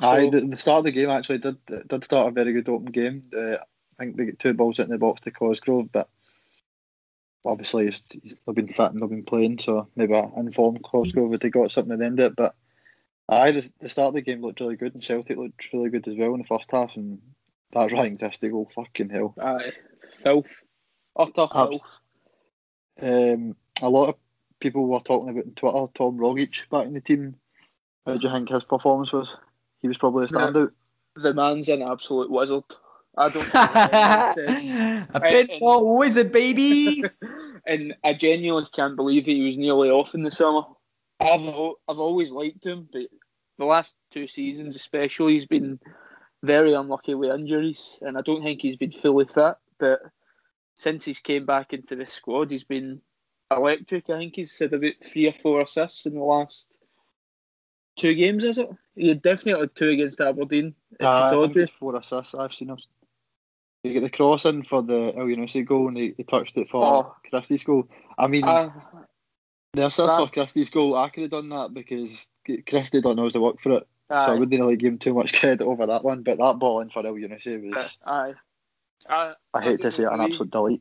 [0.00, 1.56] Aye, the, the start of the game actually did
[1.88, 3.24] did start a very good open game.
[3.34, 3.56] Uh,
[3.98, 6.08] I think they get two balls in the box to Cosgrove, but
[7.44, 11.28] obviously he's, he's not been fit and not been playing, so maybe an informed Cosgrove
[11.30, 12.36] would have got something at the end of it.
[12.36, 12.54] But
[13.28, 16.06] aye, the, the start of the game looked really good, and Celtic looked really good
[16.08, 16.96] as well in the first half.
[16.96, 17.20] And
[17.72, 19.34] that Ryan Christie goal, fucking hell.
[19.40, 19.72] Aye,
[20.12, 20.62] filth,
[21.16, 21.82] utter Abs- filth.
[23.00, 24.16] Um, a lot of
[24.60, 27.36] people were talking about on Twitter Tom Rogic back in the team.
[28.06, 29.36] How do you think his performance was?
[29.80, 30.50] He was probably a Yeah.
[30.50, 30.70] standout.
[31.14, 32.64] The man's an absolute wizard.
[33.18, 34.70] I don't know what anyone says.
[34.70, 37.02] a and- more wizard, baby.
[37.66, 40.62] and I genuinely can't believe that he was nearly off in the summer.
[41.20, 43.08] I've I've always liked him, but
[43.58, 45.80] the last two seasons, especially, he's been
[46.44, 49.56] very unlucky with injuries, and I don't think he's been fully fit.
[49.78, 50.00] But
[50.76, 53.00] since he's came back into the squad, he's been
[53.50, 54.08] electric.
[54.10, 56.78] I think he's had about three or four assists in the last
[57.98, 58.44] two games.
[58.44, 58.70] Is it?
[58.94, 60.74] He had definitely had two against Aberdeen.
[61.00, 62.34] Uh, I think four assists.
[62.34, 62.78] I've seen him.
[63.82, 66.84] He get the cross in for the Elyounoussi goal and he, he touched it for
[66.84, 67.14] Oh.
[67.30, 67.88] Christie's goal.
[68.18, 68.70] I mean, Uh,
[69.72, 72.28] the assist that- for Christie's goal, I could have done that because
[72.66, 73.88] Christie don't know how to work for it.
[74.10, 76.22] So I wouldn't really give him too much credit over that one.
[76.22, 78.34] But that ball in for Elyounoussi was, Aye.
[79.08, 80.80] I, I hate to say it, an absolute delight.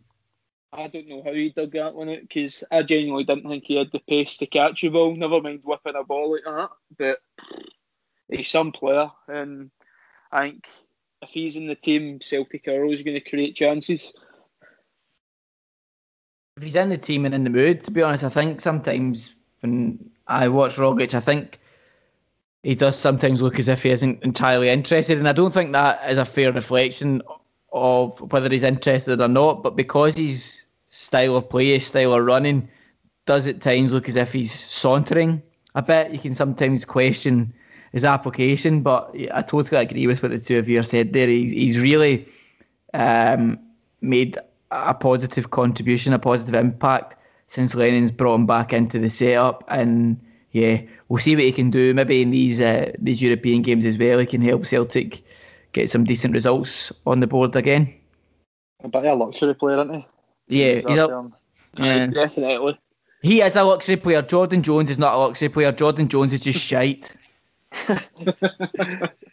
[0.74, 3.76] I don't know how he dug that one out because I genuinely didn't think he
[3.78, 5.16] had the pace to catch a ball.
[5.16, 6.70] Never mind whipping a ball like that.
[6.98, 7.20] But
[8.30, 9.72] he's some player, and
[10.32, 10.68] I think
[11.22, 14.14] if he's in the team, Celtic are always going to create chances.
[16.58, 19.36] if he's in the team and in the mood, to be honest, I think sometimes
[19.60, 21.60] when I watch Rogic, I think
[22.64, 26.10] he does sometimes look as if he isn't entirely interested, and I don't think that
[26.10, 27.22] is a fair reflection
[27.72, 29.62] of whether he's interested or not.
[29.62, 32.68] But because his style of play, his style of running,
[33.28, 35.44] does at times look as if he's sauntering
[35.76, 36.12] a bit.
[36.12, 37.54] You can sometimes question
[37.98, 41.28] his application, but I totally agree with what the two of you have said there.
[41.28, 42.26] He's, he's really
[42.94, 43.60] um,
[44.02, 44.38] made
[44.72, 47.16] a positive contribution, a positive impact
[47.48, 49.64] since Lennon's brought him back into the setup.
[49.68, 50.20] And
[50.52, 51.94] yeah, we'll see what he can do.
[51.94, 55.24] Maybe in these uh, these European games as well, he can help Celtic
[55.74, 57.94] get some decent results on the board again.
[58.84, 60.08] But he's a luxury player, isn't he?
[60.48, 61.32] Yeah, He's he's up a,
[61.78, 61.86] there.
[61.86, 62.08] yeah.
[62.08, 62.80] Definitely.
[63.22, 64.22] he is a luxury player.
[64.22, 65.72] Jordan Jones is not a luxury player.
[65.72, 67.16] Jordan Jones is just shite.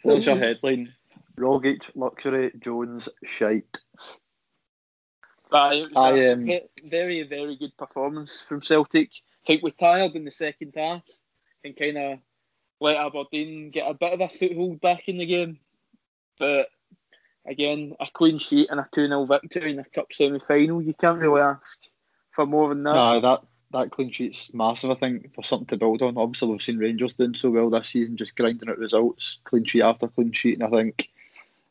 [0.03, 0.93] What's your headline?
[1.37, 3.79] Rogic, luxury, Jones, shite.
[5.49, 9.09] But it was I, a um, ve- very, very good performance from Celtic.
[9.13, 11.03] I think we tired in the second half
[11.63, 12.19] and kind of
[12.79, 15.59] let Aberdeen get a bit of a foothold back in the game.
[16.39, 16.69] But
[17.45, 20.93] again, a clean sheet and a 2 0 victory in a cup semi final, you
[20.93, 21.79] can't really ask
[22.31, 22.93] for more than that.
[22.93, 23.43] No, that
[23.75, 24.91] that clean sheet's massive.
[24.91, 26.17] I think for something to build on.
[26.17, 29.81] Obviously, we've seen Rangers doing so well this season, just grinding out results, clean sheet
[29.81, 30.59] after clean sheet.
[30.59, 31.09] And I think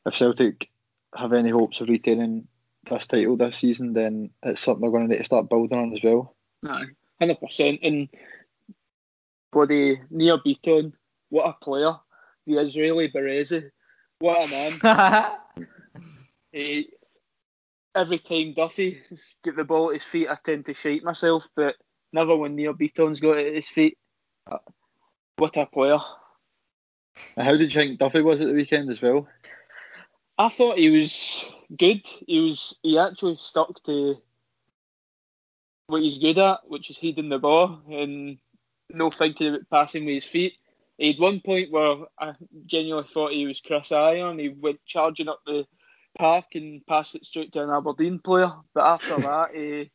[0.06, 0.70] if Celtic
[1.16, 2.46] have any hopes of retaining
[2.88, 5.92] this title this season, then it's something they're going to need to start building on
[5.92, 6.34] as well.
[6.66, 6.86] Aye,
[7.18, 7.80] hundred percent.
[7.82, 8.08] And
[9.52, 10.92] bloody Nir Bitton,
[11.30, 11.94] what a player!
[12.46, 13.70] The Israeli Berezi,
[14.18, 15.30] what a man!
[16.52, 16.88] He,
[17.96, 21.74] every time Duffy gets the ball at his feet, I tend to shake myself, but
[22.14, 23.98] never when Nir Bitton's got it at his feet.
[25.36, 25.98] What a player!
[27.36, 29.28] How did you think Duffy was at the weekend as well?
[30.38, 31.44] I thought he was
[31.76, 32.02] good.
[32.26, 34.16] He was he actually stuck to
[35.88, 38.38] what he's good at, which is heading the ball and
[38.90, 40.54] no thinking about passing with his feet.
[40.98, 42.34] He had one point where I
[42.66, 44.38] genuinely thought he was Chris Iron.
[44.38, 45.66] He went charging up the
[46.16, 48.52] park and passed it straight to an Aberdeen player.
[48.72, 49.90] But after that, he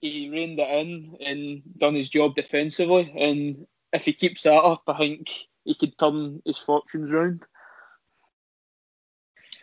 [0.00, 3.12] he reined it in and done his job defensively.
[3.16, 5.30] And if he keeps that up, I think
[5.64, 7.42] he could turn his fortunes round.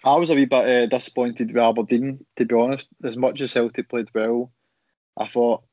[0.04, 2.90] I was a wee bit uh, disappointed with Aberdeen, to be honest.
[3.04, 4.52] As much as Celtic played well,
[5.18, 5.64] I thought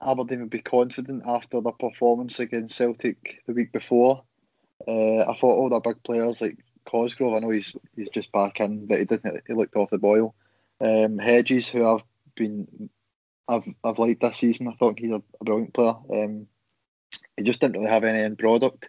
[0.00, 4.22] Aberdeen would be confident after their performance against Celtic the week before.
[4.86, 8.60] Uh, I thought all the big players like Cosgrove, I know he's he's just back
[8.60, 9.42] in, but he didn't.
[9.46, 10.34] He looked off the boil.
[10.80, 12.04] Um, Hedges, who I've
[12.36, 12.88] been,
[13.48, 14.68] I've I've liked this season.
[14.68, 15.94] I thought he's a, a brilliant player.
[16.12, 16.46] Um,
[17.36, 18.88] he just didn't really have any end product.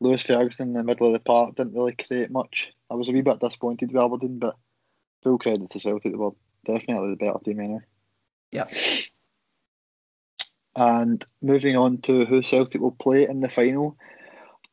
[0.00, 2.72] Lewis Ferguson in the middle of the park didn't really create much.
[2.90, 4.56] I was a wee bit disappointed with Aberdeen, but
[5.22, 6.12] full credit to Celtic.
[6.12, 6.30] They were
[6.64, 7.80] definitely the better team anyway.
[8.50, 8.66] Yeah.
[10.76, 13.96] And moving on to who Celtic will play in the final.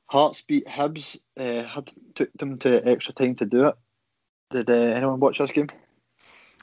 [0.06, 1.18] Hearts beat Hibs.
[1.38, 3.76] Uh, had took them to extra time to do it.
[4.52, 5.68] Did uh, anyone watch this game?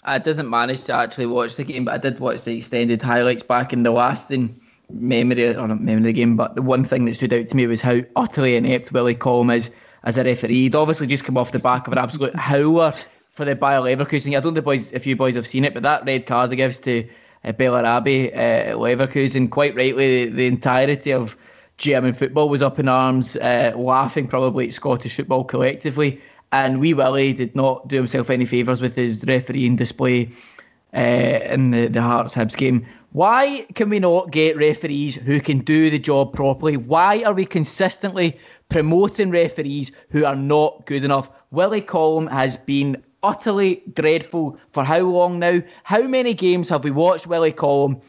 [0.04, 3.42] I didn't manage to actually watch the game, but I did watch the extended highlights
[3.42, 6.36] back in the last lasting memory or not memory of the game.
[6.36, 9.50] But the one thing that stood out to me was how utterly inept Willie Collum
[9.50, 9.70] is
[10.04, 10.54] as a referee.
[10.54, 12.92] He'd obviously just come off the back of an absolute howler
[13.30, 14.36] for the Bayer Leverkusen.
[14.36, 16.56] I don't know boys if you boys have seen it, but that red card he
[16.56, 17.08] gives to
[17.44, 21.36] uh, Bellarabi, uh, Leverkusen, quite rightly, the, the entirety of
[21.78, 26.20] German football was up in arms, uh, laughing probably at Scottish football collectively.
[26.54, 30.30] And wee Willie did not do himself any favours with his refereeing display
[30.94, 32.86] uh, in the, the Hearts Hibs game.
[33.10, 36.76] Why can we not get referees who can do the job properly?
[36.76, 38.38] Why are we consistently
[38.68, 41.28] promoting referees who are not good enough?
[41.50, 45.60] Willie Collum has been utterly dreadful for how long now?
[45.82, 48.00] How many games have we watched Willie Collum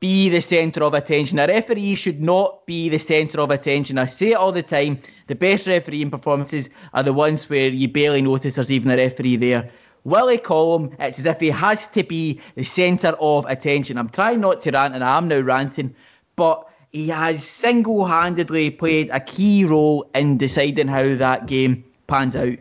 [0.00, 1.38] be the centre of attention?
[1.38, 3.98] A referee should not be the centre of attention.
[3.98, 4.98] I say it all the time.
[5.26, 9.36] The best refereeing performances are the ones where you barely notice there's even a referee
[9.36, 9.70] there.
[10.04, 13.98] Willie Collum, it's as if he has to be the centre of attention.
[13.98, 15.94] I'm trying not to rant, and I am now ranting,
[16.36, 22.34] but he has single handedly played a key role in deciding how that game pans
[22.34, 22.56] out.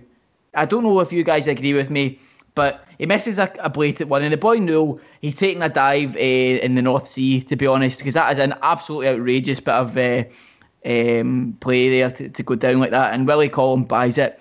[0.54, 2.20] I don't know if you guys agree with me,
[2.56, 4.22] but he misses a, a blatant one.
[4.22, 7.66] And the boy Newell, he's taking a dive uh, in the North Sea, to be
[7.66, 10.24] honest, because that is an absolutely outrageous bit of uh,
[10.86, 13.14] um, play there to, to go down like that.
[13.14, 14.40] And Willie Collum buys it.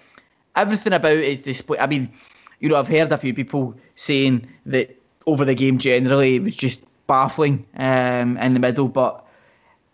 [0.57, 1.79] Everything about it is display.
[1.79, 2.11] I mean,
[2.59, 4.95] you know, I've heard a few people saying that
[5.27, 9.25] over the game generally it was just baffling um, in the middle, but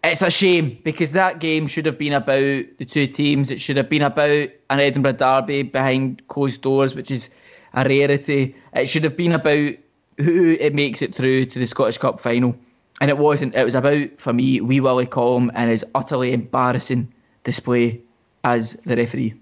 [0.02, 3.50] it's a shame because that game should have been about the two teams.
[3.50, 7.28] It should have been about an Edinburgh derby behind closed doors, which is
[7.74, 8.56] a rarity.
[8.72, 9.74] It should have been about
[10.18, 12.56] who it makes it through to the Scottish Cup final.
[13.00, 13.54] And it wasn't.
[13.54, 17.12] It was about, for me, Wee Willie Collum and his utterly embarrassing
[17.42, 18.00] display
[18.44, 19.34] as the referee.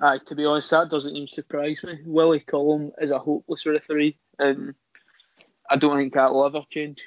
[0.00, 1.98] Aye, to be honest, that doesn't even surprise me.
[2.04, 4.74] Willie Collum is a hopeless referee, and
[5.70, 7.02] I don't think that will ever change.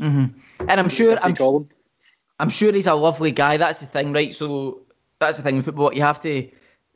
[0.00, 0.66] Mm-hmm.
[0.68, 1.68] And I'm sure I'm,
[2.40, 3.56] I'm sure he's a lovely guy.
[3.56, 4.34] That's the thing, right?
[4.34, 4.80] So
[5.20, 5.94] that's the thing with football.
[5.94, 6.50] You have to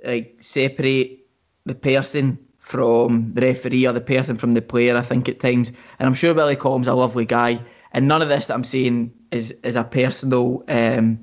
[0.04, 1.23] like separate
[1.66, 4.96] the person from the referee or the person from the player.
[4.96, 7.60] I think at times, and I'm sure Willie Collum's a lovely guy.
[7.92, 11.18] And none of this that I'm saying is is a personal um,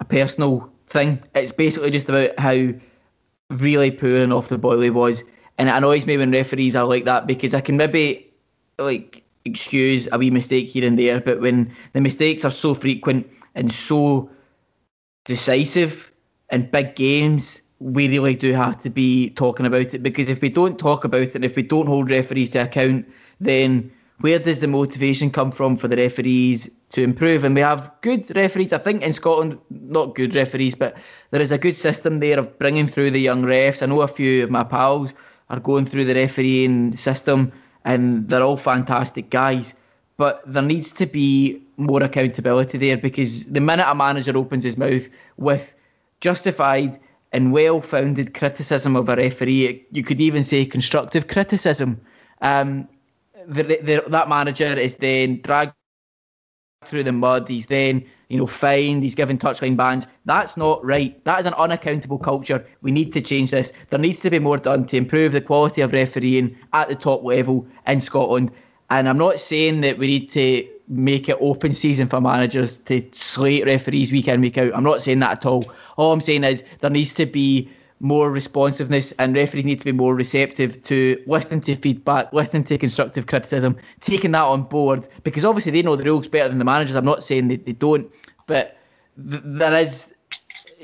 [0.00, 1.22] a personal thing.
[1.34, 2.72] It's basically just about how
[3.50, 5.22] really poor and off the boil he was.
[5.58, 8.26] And it annoys me when referees are like that because I can maybe
[8.78, 13.26] like excuse a wee mistake here and there, but when the mistakes are so frequent
[13.54, 14.30] and so
[15.24, 16.10] decisive
[16.50, 20.50] in big games, we really do have to be talking about it because if we
[20.50, 23.06] don't talk about it and if we don't hold referees to account,
[23.40, 27.42] then where does the motivation come from for the referees to improve?
[27.42, 28.74] And we have good referees.
[28.74, 30.94] I think in Scotland, not good referees, but
[31.30, 33.82] there is a good system there of bringing through the young refs.
[33.82, 35.14] I know a few of my pals
[35.48, 37.50] are going through the refereeing system
[37.86, 39.72] and they're all fantastic guys.
[40.18, 44.76] But there needs to be more accountability there because the minute a manager opens his
[44.76, 45.08] mouth
[45.38, 45.72] with
[46.20, 47.00] justified
[47.32, 52.00] and well founded criticism of a referee, you could even say constructive criticism,
[52.40, 52.88] um,
[53.46, 55.72] the, the, that manager is then dragged
[56.86, 57.48] through the mud.
[57.48, 59.02] He's then, you know, fined.
[59.02, 60.06] He's given touchline bans.
[60.24, 61.22] That's not right.
[61.24, 62.64] That is an unaccountable culture.
[62.82, 63.72] We need to change this.
[63.90, 67.22] There needs to be more done to improve the quality of refereeing at the top
[67.22, 68.50] level in Scotland.
[68.90, 73.08] And I'm not saying that we need to make it open season for managers to
[73.12, 74.74] slate referees week in week out.
[74.74, 75.72] I'm not saying that at all.
[75.96, 77.70] All I'm saying is there needs to be
[78.00, 82.78] more responsiveness, and referees need to be more receptive to listening to feedback, listening to
[82.78, 86.64] constructive criticism, taking that on board because obviously they know the rules better than the
[86.64, 86.96] managers.
[86.96, 88.10] I'm not saying they, they don't,
[88.46, 88.78] but
[89.30, 90.14] th- there is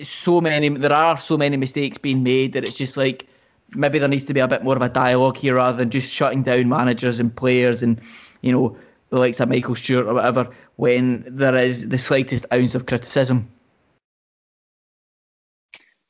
[0.02, 3.26] so many, there are so many mistakes being made that it's just like
[3.74, 6.12] maybe there needs to be a bit more of a dialogue here rather than just
[6.12, 8.00] shutting down managers and players and
[8.42, 8.76] you know
[9.10, 13.48] the likes of Michael Stewart or whatever when there is the slightest ounce of criticism.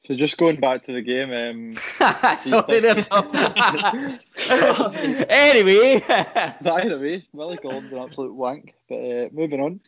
[0.06, 1.32] So just going back to the game.
[1.32, 1.74] Um,
[2.38, 2.94] Sorry, there.
[5.28, 6.00] anyway.
[6.60, 8.72] so anyway, Willie Collum's an absolute wank.
[8.88, 9.80] But uh, moving on,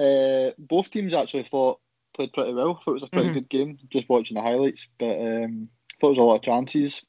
[0.00, 1.78] uh, both teams actually thought
[2.16, 2.80] played pretty well.
[2.84, 3.34] Thought it was a pretty Mhm.
[3.34, 3.78] good game.
[3.90, 5.68] Just watching the highlights, but um,
[6.00, 7.04] thought there was a lot of chances.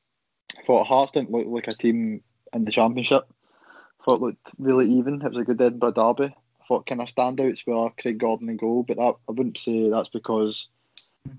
[0.65, 2.23] Thought Hearts didn't look like a team
[2.53, 3.23] in the championship.
[4.03, 5.21] Thought it looked really even.
[5.21, 6.35] It was a good Edinburgh derby.
[6.67, 10.09] Thought kind of standouts were Craig Gordon and goal, but that I wouldn't say that's
[10.09, 10.67] because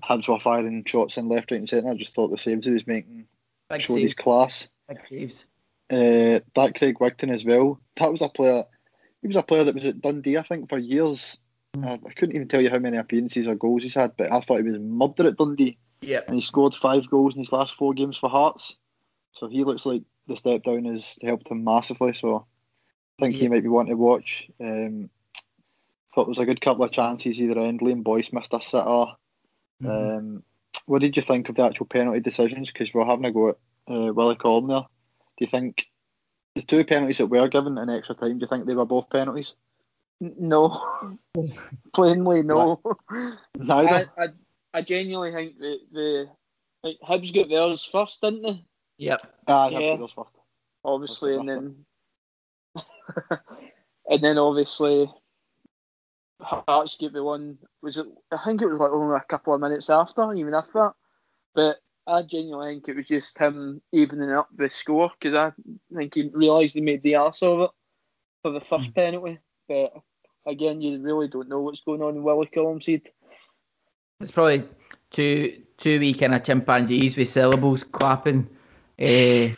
[0.02, 1.88] Hibs were firing shots in left, right, and centre.
[1.88, 3.26] I just thought the saves he was making
[3.68, 4.68] Big showed his class.
[4.88, 5.46] Big saves.
[5.90, 7.80] Uh, that Craig Wighton as well.
[7.96, 8.64] That was a player.
[9.22, 11.36] He was a player that was at Dundee, I think, for years.
[11.76, 14.40] Uh, I couldn't even tell you how many appearances or goals he's had, but I
[14.40, 16.24] thought he was murder at Dundee, Yep.
[16.28, 18.76] and he scored five goals in his last four games for Hearts.
[19.32, 22.12] So he looks like the step down has helped him massively.
[22.14, 22.46] So
[23.18, 24.48] I think he might be one to watch.
[24.60, 25.10] Um,
[26.14, 27.80] thought there was a good couple of chances either end.
[27.80, 29.06] Liam Boyce missed a sitter.
[29.82, 30.18] Mhm.
[30.18, 30.42] Um,
[30.86, 32.72] what did you think of the actual penalty decisions?
[32.72, 33.56] Because we're having a go at
[33.88, 34.80] uh, Willie Collum there.
[34.80, 35.86] Do you think
[36.54, 38.38] the two penalties that were given in extra time?
[38.38, 39.54] Do you think they were both penalties?
[40.20, 41.08] No,
[41.94, 42.80] plainly no.
[43.56, 44.10] Neither.
[44.18, 44.28] I, I,
[44.72, 46.28] I genuinely think that the
[46.82, 48.64] like Hibs got theirs first, didn't they?
[48.98, 49.20] Yep.
[49.48, 49.78] Ah, yeah.
[49.78, 49.96] yeah.
[49.96, 50.34] those first.
[50.84, 52.82] Obviously, That's and then
[54.08, 55.10] and then obviously
[56.40, 57.58] Hearts get the one.
[57.82, 58.06] Was it?
[58.32, 60.92] I think it was like only a couple of minutes after, even after that.
[61.54, 65.52] But I genuinely think it was just him evening up the score because I
[65.94, 67.70] think he realised he made the arse of it
[68.42, 69.38] for the first penalty.
[69.68, 69.92] But
[70.46, 73.02] again, you really don't know what's going on in Willie Collum's head.
[74.20, 74.64] It's probably
[75.10, 78.48] two two wee kind of chimpanzees with syllables clapping.
[79.00, 79.48] Uh,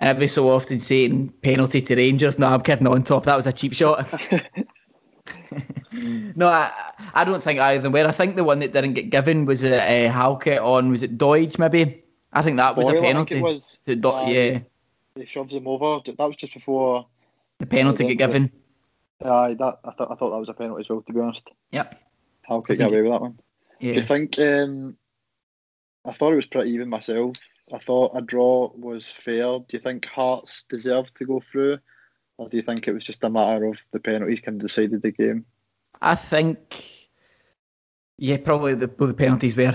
[0.00, 2.38] every so often saying penalty to Rangers.
[2.38, 3.24] No, I'm kidding on top.
[3.24, 4.06] That was a cheap shot.
[5.92, 6.70] no, I,
[7.14, 8.06] I don't think either of them were.
[8.06, 11.16] I think the one that didn't get given was a uh, Halkett on, was it
[11.18, 12.02] Doidge maybe?
[12.32, 13.36] I think that was Boyle, a I think penalty.
[13.36, 13.78] it was.
[13.86, 14.30] Do- Aye.
[14.30, 14.58] yeah,
[15.16, 16.00] He shoves him over.
[16.04, 17.06] That was just before.
[17.58, 18.52] the penalty get given.
[19.24, 21.02] Aye, that I thought I thought that was a penalty as well.
[21.02, 22.00] To be honest, Yep.
[22.64, 23.38] could get away with that one?
[23.80, 24.38] Do you think?
[24.38, 24.96] Um,
[26.04, 27.36] I thought it was pretty even myself.
[27.72, 29.58] I thought a draw was fair.
[29.58, 31.78] Do you think Hearts deserved to go through,
[32.38, 35.02] or do you think it was just a matter of the penalties kind of decided
[35.02, 35.44] the game?
[36.02, 37.08] I think,
[38.18, 39.74] yeah, probably the, both the penalties were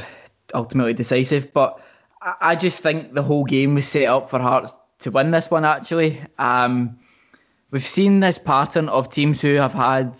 [0.53, 1.79] ultimately decisive, but
[2.21, 5.51] I, I just think the whole game was set up for Hearts to win this
[5.51, 5.65] one.
[5.65, 6.97] Actually, um,
[7.71, 10.17] we've seen this pattern of teams who have had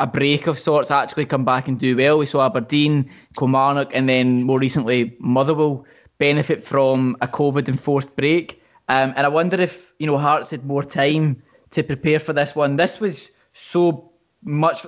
[0.00, 2.18] a break of sorts actually come back and do well.
[2.18, 5.84] We saw Aberdeen, Kilmarnock, and then more recently Motherwell
[6.18, 8.62] benefit from a COVID enforced break.
[8.88, 11.40] Um, and I wonder if you know Hearts had more time
[11.72, 12.76] to prepare for this one.
[12.76, 14.10] This was so
[14.42, 14.86] much.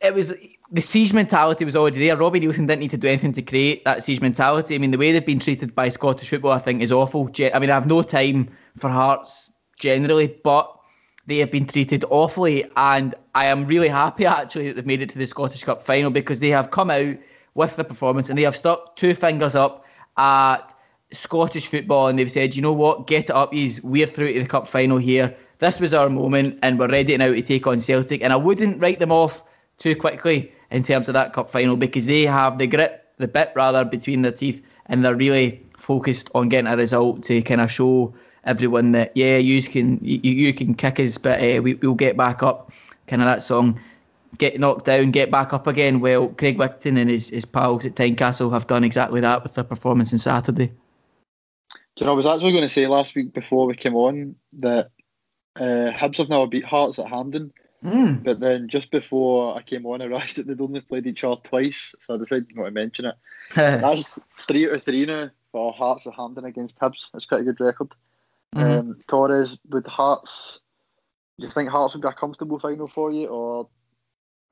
[0.00, 0.34] It was
[0.72, 2.16] the siege mentality was already there.
[2.16, 4.74] Robbie Neilson didn't need to do anything to create that siege mentality.
[4.74, 7.30] I mean, the way they've been treated by Scottish football, I think, is awful.
[7.38, 10.73] I mean, I have no time for Hearts generally, but
[11.26, 15.10] they have been treated awfully, and I am really happy actually that they've made it
[15.10, 17.16] to the Scottish Cup final because they have come out
[17.54, 19.84] with the performance and they have stuck two fingers up
[20.16, 20.74] at
[21.12, 23.82] Scottish football and they've said, you know what, get it up, yous.
[23.82, 25.34] We're through to the cup final here.
[25.60, 28.22] This was our moment, and we're ready now to take on Celtic.
[28.22, 29.42] And I wouldn't write them off
[29.78, 33.52] too quickly in terms of that cup final because they have the grit, the bit
[33.54, 37.70] rather, between their teeth, and they're really focused on getting a result to kind of
[37.70, 38.12] show
[38.44, 42.16] everyone that yeah, you can you, you can kick us, but uh, we, we'll get
[42.16, 42.72] back up.
[43.06, 43.78] Kind of that song,
[44.38, 46.00] get knocked down, get back up again.
[46.00, 49.64] Well, Craig Wighton and his, his pals at Tynecastle have done exactly that with their
[49.64, 50.72] performance on Saturday.
[51.96, 54.34] Do you know, I was actually going to say last week before we came on
[54.54, 54.90] that
[55.56, 57.52] uh, Hibs have now beat Hearts at Hampden,
[57.84, 58.22] Mm.
[58.22, 61.40] but then just before I came on, I realised that they'd only played each other
[61.42, 63.14] twice, so I decided not to mention it.
[63.54, 64.18] That's
[64.48, 67.10] three out of three now for Hearts at Hampden against Hibs.
[67.12, 67.92] That's quite a good record.
[68.54, 68.78] Mhm.
[68.78, 70.60] Um, Torres with Hearts.
[71.38, 73.68] Do you think Hearts would be a comfortable final for you, or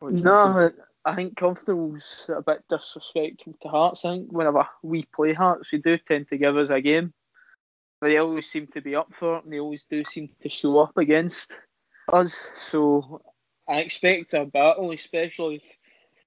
[0.00, 0.24] do think?
[0.24, 0.72] No,
[1.04, 4.04] I think comfortable's a bit disrespectful to Hearts.
[4.04, 7.12] I think whenever we play Hearts, they do tend to give us a game.
[8.00, 10.80] They always seem to be up for it, and they always do seem to show
[10.80, 11.52] up against
[12.12, 12.50] us.
[12.56, 13.22] So
[13.68, 15.78] I expect a battle, especially if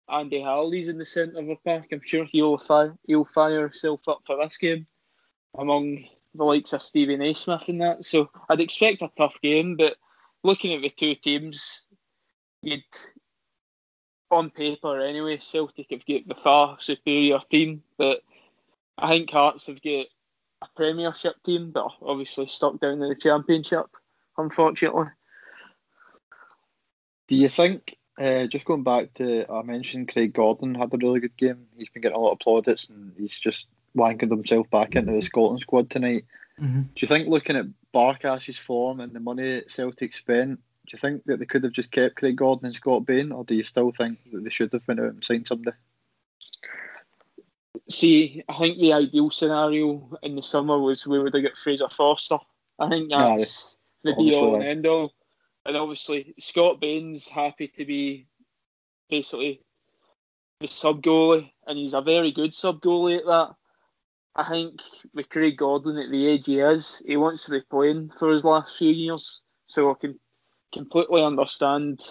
[0.07, 1.87] Andy Halliday's in the centre of the park.
[1.91, 4.85] I'm sure he'll fire, he'll fire himself up for this game
[5.57, 6.05] among
[6.37, 8.05] the likes of Stevie Naismith and that.
[8.05, 9.95] So I'd expect a tough game, but
[10.43, 11.85] looking at the two teams,
[12.61, 12.83] you'd
[14.31, 18.21] on paper anyway, Celtic have got the far superior team, but
[18.97, 20.07] I think Hearts have got
[20.61, 23.85] a Premiership team, but obviously stuck down in the Championship,
[24.37, 25.05] unfortunately.
[27.27, 31.19] Do you think, uh, just going back to, I mentioned Craig Gordon had a really
[31.19, 31.65] good game.
[31.77, 35.21] He's been getting a lot of plaudits and he's just wanking himself back into the
[35.21, 36.25] Scotland squad tonight.
[36.59, 36.81] Mm-hmm.
[36.81, 41.23] Do you think, looking at Barkas's form and the money Celtic spent, do you think
[41.25, 43.91] that they could have just kept Craig Gordon and Scott Bain, or do you still
[43.91, 45.75] think that they should have went out and signed somebody?
[47.89, 51.89] See, I think the ideal scenario in the summer was we would have got Fraser
[51.89, 52.37] Forster.
[52.79, 55.13] I think that's the be all and end all.
[55.65, 58.27] And obviously, Scott Bain's happy to be
[59.09, 59.61] basically
[60.59, 63.55] the sub goalie, and he's a very good sub goalie at that.
[64.35, 64.81] I think
[65.13, 68.43] with Craig Gordon at the age he is, he wants to be playing for his
[68.43, 69.41] last few years.
[69.67, 70.19] So I can
[70.73, 72.01] completely understand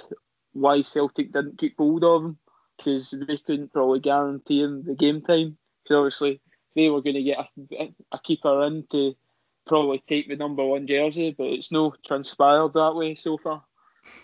[0.52, 2.38] why Celtic didn't keep hold of him
[2.76, 5.58] because they couldn't probably guarantee him the game time.
[5.82, 6.40] Because obviously
[6.74, 7.46] they were going to get
[7.78, 9.14] a, a, keeper in to
[9.66, 13.62] probably take the number one jersey, but it's no transpired that way so far.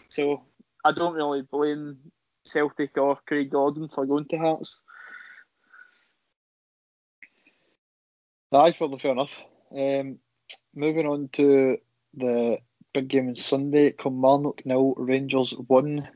[0.08, 0.44] So
[0.84, 1.98] I don't really blame
[2.44, 4.78] Celtic or Craig Gordon for going to Hearts.
[8.52, 9.40] Aye, probably fair enough.
[9.76, 10.18] Um,
[10.74, 11.78] moving on to
[12.14, 12.58] the
[12.92, 13.92] big game on Sunday.
[13.92, 16.08] Kilmarnock nil, Rangers one.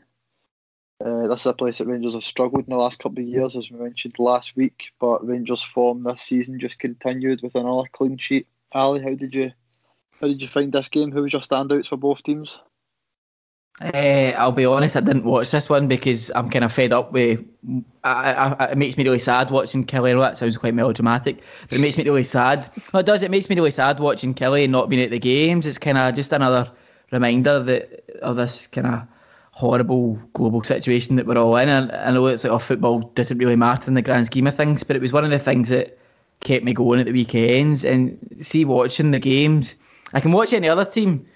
[1.04, 3.56] Uh, this is a place that Rangers have struggled in the last couple of years,
[3.56, 4.84] as we mentioned last week.
[5.00, 8.48] But Rangers' form this season just continued with another clean sheet.
[8.72, 9.52] Ali, how did you
[10.20, 11.12] how did you find this game?
[11.12, 12.58] Who was your standouts for both teams?
[13.80, 17.10] Uh, I'll be honest, I didn't watch this one because I'm kind of fed up
[17.12, 17.40] with.
[18.04, 20.16] I, I, it makes me really sad watching Killie.
[20.18, 22.70] That sounds quite melodramatic, but it makes me really sad.
[22.92, 23.22] Well, it does.
[23.22, 25.66] It makes me really sad watching Killie and not being at the games.
[25.66, 26.70] It's kind of just another
[27.10, 29.02] reminder that of this kind of
[29.50, 31.68] horrible global situation that we're all in.
[31.68, 34.54] And I know it's like, oh, football doesn't really matter in the grand scheme of
[34.54, 35.98] things, but it was one of the things that
[36.40, 37.84] kept me going at the weekends.
[37.84, 39.74] And see, watching the games,
[40.12, 41.26] I can watch any other team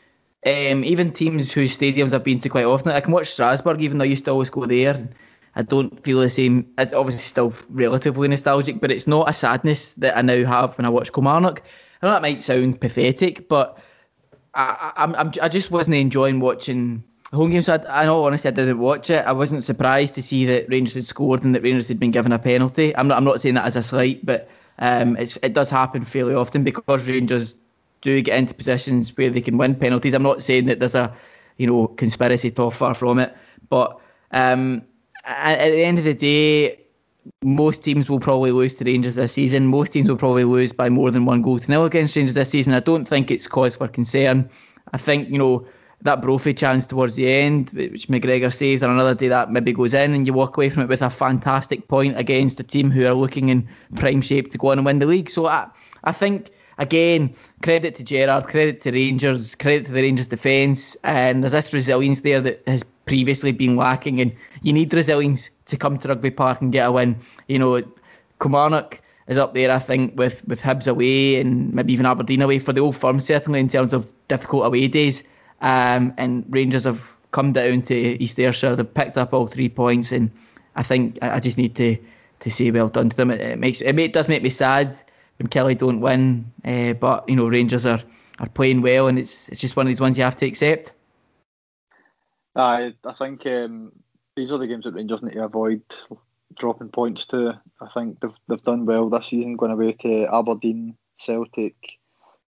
[0.46, 3.98] um, even teams whose stadiums I've been to quite often, I can watch Strasbourg, even
[3.98, 5.08] though I used to always go there.
[5.56, 6.66] I don't feel the same.
[6.78, 10.84] It's obviously still relatively nostalgic, but it's not a sadness that I now have when
[10.84, 11.62] I watch Kilmarnock.
[12.00, 13.78] I know that might sound pathetic, but
[14.54, 17.66] I, I'm, I'm I just wasn't enjoying watching home games.
[17.66, 19.24] So I, I know, honestly, I didn't watch it.
[19.26, 22.30] I wasn't surprised to see that Rangers had scored and that Rangers had been given
[22.30, 22.94] a penalty.
[22.96, 26.34] I'm not, I'm not saying that as a slight, but um, it does happen fairly
[26.34, 27.56] often because Rangers
[28.00, 30.14] do get into positions where they can win penalties.
[30.14, 31.14] I'm not saying that there's a,
[31.56, 33.36] you know, conspiracy to far from it,
[33.68, 33.98] but
[34.32, 34.82] um,
[35.24, 36.80] at, at the end of the day,
[37.42, 39.66] most teams will probably lose to Rangers this season.
[39.66, 42.50] Most teams will probably lose by more than one goal to nil against Rangers this
[42.50, 42.72] season.
[42.72, 44.48] I don't think it's cause for concern.
[44.92, 45.66] I think you know
[46.02, 49.94] that Brophy chance towards the end, which McGregor saves, on another day that maybe goes
[49.94, 53.04] in, and you walk away from it with a fantastic point against a team who
[53.04, 55.28] are looking in prime shape to go on and win the league.
[55.28, 55.66] So I,
[56.04, 61.42] I think again, credit to Gerrard, credit to Rangers, credit to the Rangers defence, and
[61.42, 65.98] there's this resilience there that has previously been lacking, and you need resilience to come
[65.98, 67.16] to Rugby Park and get a win.
[67.48, 67.82] You know,
[68.40, 72.58] Kilmarnock is up there, I think, with with Hibs away and maybe even Aberdeen away
[72.58, 75.24] for the old firm, certainly in terms of difficult away days.
[75.60, 80.12] Um, and Rangers have come down to East Ayrshire, they've picked up all three points,
[80.12, 80.30] and
[80.76, 81.96] I think I just need to
[82.40, 83.30] to say well done to them.
[83.32, 84.96] It, makes it, it does make me sad
[85.38, 86.52] when Killie don't win.
[86.64, 88.02] Uh, but you know, Rangers are,
[88.38, 90.92] are playing well, and it's it's just one of these ones you have to accept.
[92.54, 93.92] I I think um,
[94.36, 95.82] these are the games that Rangers need to avoid
[96.56, 97.60] dropping points to.
[97.80, 101.98] I think they've they've done well this season, going away to Aberdeen, Celtic,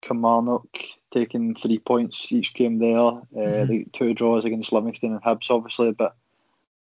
[0.03, 0.67] Kilmarnock,
[1.11, 2.97] taking three points each game there.
[2.97, 3.71] Uh, mm-hmm.
[3.71, 6.17] the two draws against Livingston and Hibs, obviously, but.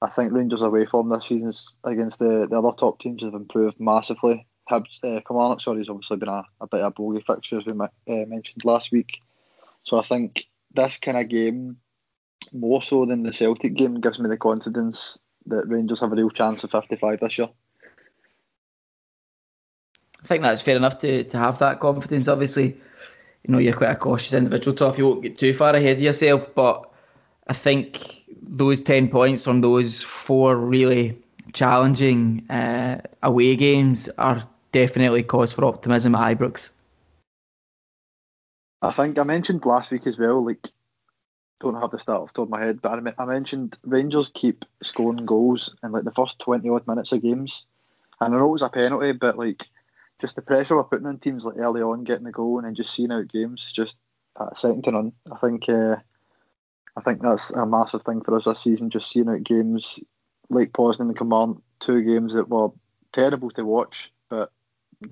[0.04, 3.80] I think Rangers' away form this season against the, the other top teams have improved
[3.80, 4.48] massively.
[4.72, 7.74] Hibs, uh, sorry, has obviously been a, a bit of a bogey fixture as we
[7.74, 9.20] uh, mentioned last week.
[9.84, 11.78] So I think this kind of game,
[12.54, 15.18] more so than the Celtic game, gives me the confidence
[15.48, 17.50] that Rangers have a real chance of 55 this year.
[20.24, 22.28] I think that's fair enough to, to have that confidence.
[22.28, 22.78] Obviously,
[23.44, 24.98] you know, you're quite a cautious individual, Toff.
[24.98, 26.90] You won't get too far ahead of yourself, but
[27.48, 31.18] I think those 10 points from those four really
[31.54, 36.70] challenging uh, away games are definitely cause for optimism at Ibrox.
[38.82, 40.68] I think I mentioned last week as well, like
[41.60, 44.32] don't have the start off the top of my head, but I, I mentioned Rangers
[44.34, 47.66] keep scoring goals in like the first twenty odd minutes of games,
[48.20, 49.68] and I know it was a penalty, but like
[50.20, 52.76] just the pressure we're putting on teams like early on getting the goal and then
[52.76, 53.96] just seeing out games, just
[54.38, 55.12] uh, second to none.
[55.32, 55.98] I think uh,
[56.98, 60.00] I think that's a massive thing for us this season, just seeing out games
[60.50, 62.70] like Poznan and Command, two games that were
[63.14, 64.52] terrible to watch, but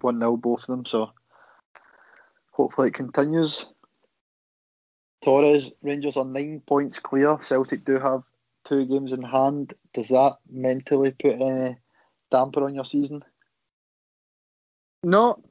[0.02, 0.86] one 0 both of them.
[0.86, 1.12] So
[2.52, 3.66] hopefully it continues.
[5.22, 7.38] Torres, Rangers are nine points clear.
[7.40, 8.24] Celtic do have
[8.64, 9.74] two games in hand.
[9.94, 11.78] Does that mentally put any
[12.32, 13.24] damper on your season?
[15.04, 15.42] Not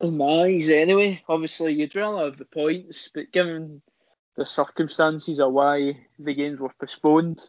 [0.00, 1.22] in my eyes, anyway.
[1.28, 3.82] Obviously, you'd rather have the points, but given
[4.36, 7.46] the circumstances of why the games were postponed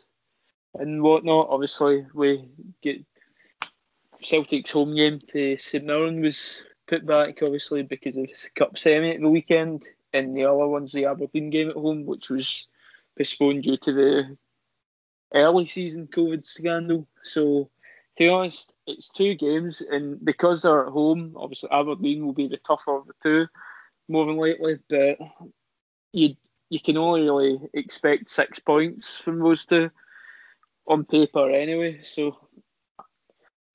[0.75, 2.45] and whatnot, obviously we
[2.81, 3.03] get
[4.23, 9.11] Celtic's home game to St Mirren was put back, obviously because of the cup semi
[9.11, 12.69] at the weekend and the other one's the Aberdeen game at home, which was
[13.17, 14.37] postponed due to the
[15.33, 17.07] early season COVID scandal.
[17.23, 17.69] So,
[18.17, 22.47] to be honest, it's two games, and because they're at home, obviously Aberdeen will be
[22.47, 23.47] the tougher of the two,
[24.07, 24.79] more than likely.
[24.89, 25.17] But
[26.11, 26.35] you
[26.69, 29.89] you can only really expect six points from those two
[30.87, 32.01] on paper anyway.
[32.03, 32.37] So,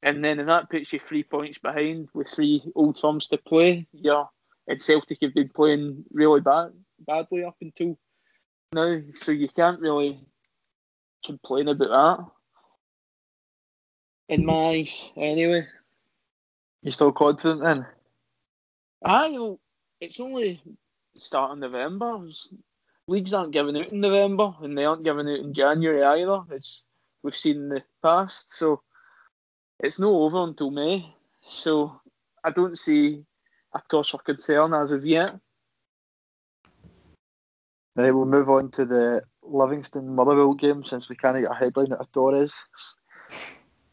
[0.07, 3.89] and then and that puts you three points behind with three old firms to play.
[3.93, 4.25] Yeah,
[4.69, 7.99] and Celtic have been playing really bad, badly up until
[8.73, 10.21] now, so you can't really
[11.25, 12.27] complain about that.
[14.29, 15.67] In my eyes, anyway.
[16.83, 17.87] You still confident then?
[19.05, 19.59] I know
[20.01, 20.63] it's only
[21.17, 22.29] starting November.
[23.09, 26.43] Leagues aren't giving out in November, and they aren't giving out in January either.
[26.55, 26.87] As
[27.25, 28.83] we've seen in the past, so
[29.81, 31.14] it's not over until May.
[31.49, 32.01] So
[32.43, 33.24] I don't see
[33.74, 35.39] a cause for concern as of yet.
[37.95, 41.93] Right, we'll move on to the Livingston Motherwell game since we can't get a headline
[41.93, 42.55] out of Torres.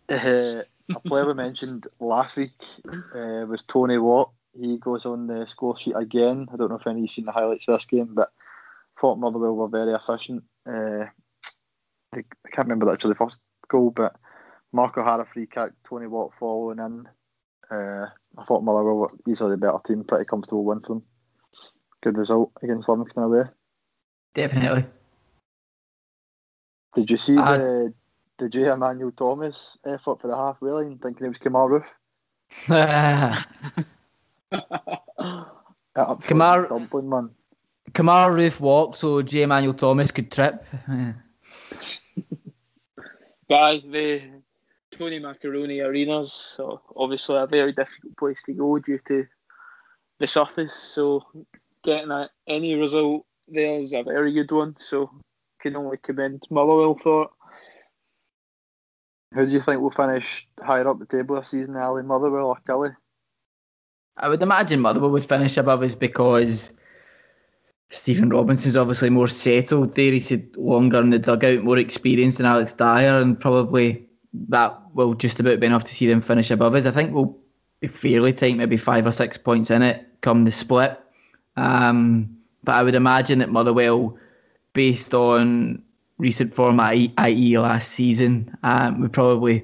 [0.09, 0.63] Uh,
[0.93, 2.51] a player we mentioned last week
[3.15, 4.31] uh, was Tony Watt.
[4.59, 6.47] He goes on the score sheet again.
[6.53, 8.31] I don't know if any of you seen the highlights of this game, but
[8.99, 10.43] thought Motherwell were very efficient.
[10.67, 11.05] Uh,
[12.13, 13.38] I can't remember actually the first
[13.69, 14.15] goal, but
[14.74, 17.07] Marco had a free kick, Tony Watt following in.
[17.71, 18.07] Uh,
[18.38, 21.03] I thought Motherwell were easily the better team, pretty comfortable win for them.
[22.01, 23.43] Good result against Livingston away.
[24.34, 24.86] Definitely.
[26.95, 27.93] Did you see uh, the
[28.39, 28.67] the J.
[28.67, 31.93] Emmanuel Thomas effort for the halfway line, thinking it was Kemar Roofe?
[35.95, 37.30] Kemar dumpling man.
[37.91, 39.43] Kemar Roofe walked so J.
[39.43, 40.65] Emmanuel Thomas could trip.
[43.49, 44.42] Guy, the
[44.97, 49.25] Tony Macaroni arenas, so obviously a very difficult place to go due to
[50.19, 50.73] the surface.
[50.73, 51.23] So
[51.83, 54.75] getting a, any result there is a very good one.
[54.79, 55.09] So
[55.61, 57.29] can only commend Motherwell for it.
[59.33, 62.57] Who do you think will finish higher up the table this season, Ali Motherwell or
[62.67, 62.95] Killie?
[64.17, 66.71] I would imagine Motherwell would finish above us because
[67.89, 70.11] Stephen Robinson's obviously more settled there.
[70.11, 75.13] He's had longer in the dugout, more experience than Alex Dyer, and probably that will
[75.13, 76.86] just about be enough to see them finish above us.
[76.86, 77.38] I think we'll
[77.79, 80.99] be fairly tight, maybe five or six points in it come the split.
[81.55, 84.17] Um, but I would imagine that Motherwell,
[84.73, 85.84] based on
[86.17, 87.57] recent form, i.e.
[87.57, 89.63] last season, um, would probably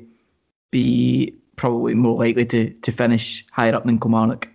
[0.72, 4.48] be probably more likely to, to finish higher up than Kilmarnock.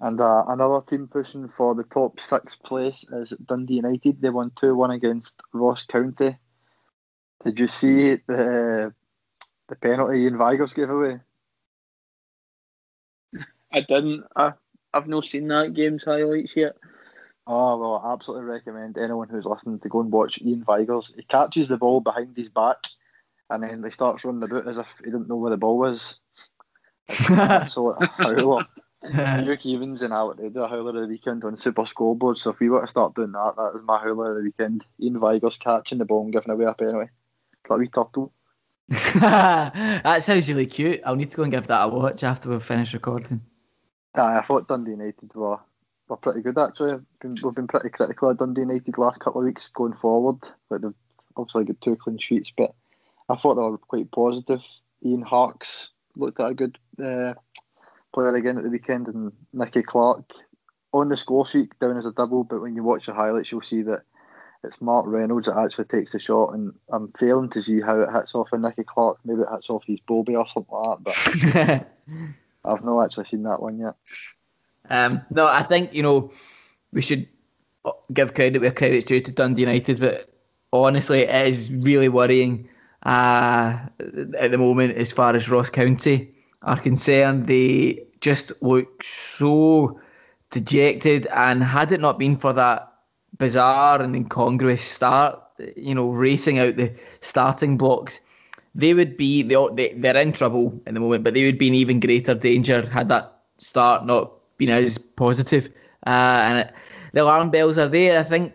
[0.00, 4.20] And uh, another team pushing for the top six place is Dundee United.
[4.20, 6.36] They won 2 1 against Ross County.
[7.42, 8.94] Did you see the
[9.68, 11.20] the penalty Iain Vigurs gave away?
[13.72, 14.24] I didn't.
[14.36, 14.52] I,
[14.92, 16.76] I've not seen that game's highlights yet.
[17.46, 21.14] Oh well, I absolutely recommend anyone who's listening to go and watch Iain Vigurs.
[21.16, 22.86] He catches the ball behind his back,
[23.50, 26.18] and then he starts running about as if he didn't know where the ball was.
[27.08, 28.66] It's an absolute howler.
[29.44, 32.38] Luke Evans and I they do a howler of the weekend on Super Scoreboard.
[32.38, 34.86] So if we were to start doing that, that is my howler of the weekend.
[35.02, 37.10] Iain Vigurs catching the ball and giving away a penalty.
[37.68, 38.32] Like a wee turtle.
[38.88, 41.00] that sounds really cute.
[41.04, 43.40] I'll need to go and give that a watch after we've finished recording.
[44.14, 45.58] Aye, I thought Dundee United were
[46.08, 46.92] were pretty good actually.
[46.92, 50.38] We've been, we've been pretty critical of Dundee United last couple of weeks going forward,
[50.68, 50.92] but they've
[51.36, 52.52] obviously got two clean sheets.
[52.56, 52.74] But
[53.28, 54.62] I thought they were quite positive.
[55.04, 57.34] Ian Harkes looked at a good uh,
[58.12, 60.24] player again at the weekend, and Nicky Clark
[60.92, 62.44] on the score sheet down as a double.
[62.44, 64.02] But when you watch the highlights, you'll see that
[64.64, 68.12] it's Mark Reynolds that actually takes the shot, and I'm failing to see how it
[68.12, 69.18] hits off of Nicky Clark.
[69.24, 72.24] Maybe it hits off his Bobby or something like that, but
[72.64, 73.94] I've not actually seen that one yet.
[74.90, 76.32] Um, no, I think you know
[76.92, 77.28] we should
[78.12, 80.28] give credit where credit's due to Dundee United, but
[80.72, 82.68] honestly, it is really worrying
[83.04, 83.78] uh,
[84.38, 87.46] at the moment as far as Ross County are concerned.
[87.46, 90.00] They just look so
[90.50, 92.93] dejected, and had it not been for that
[93.38, 95.40] bizarre and incongruous start,
[95.76, 98.20] you know, racing out the starting blocks,
[98.74, 101.74] they would be they, they're in trouble in the moment, but they would be in
[101.74, 105.68] even greater danger had that start not been as positive.
[106.06, 106.74] Uh, and it,
[107.12, 108.18] the alarm bells are there.
[108.18, 108.54] I think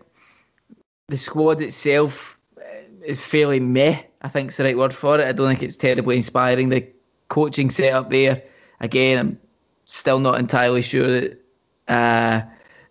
[1.08, 2.62] the squad itself uh,
[3.04, 4.02] is fairly meh.
[4.22, 5.26] I think is the right word for it.
[5.26, 6.68] I don't think it's terribly inspiring.
[6.68, 6.86] The
[7.28, 8.42] coaching setup there,
[8.80, 9.38] again, I'm
[9.86, 11.40] still not entirely sure that
[11.88, 12.42] uh,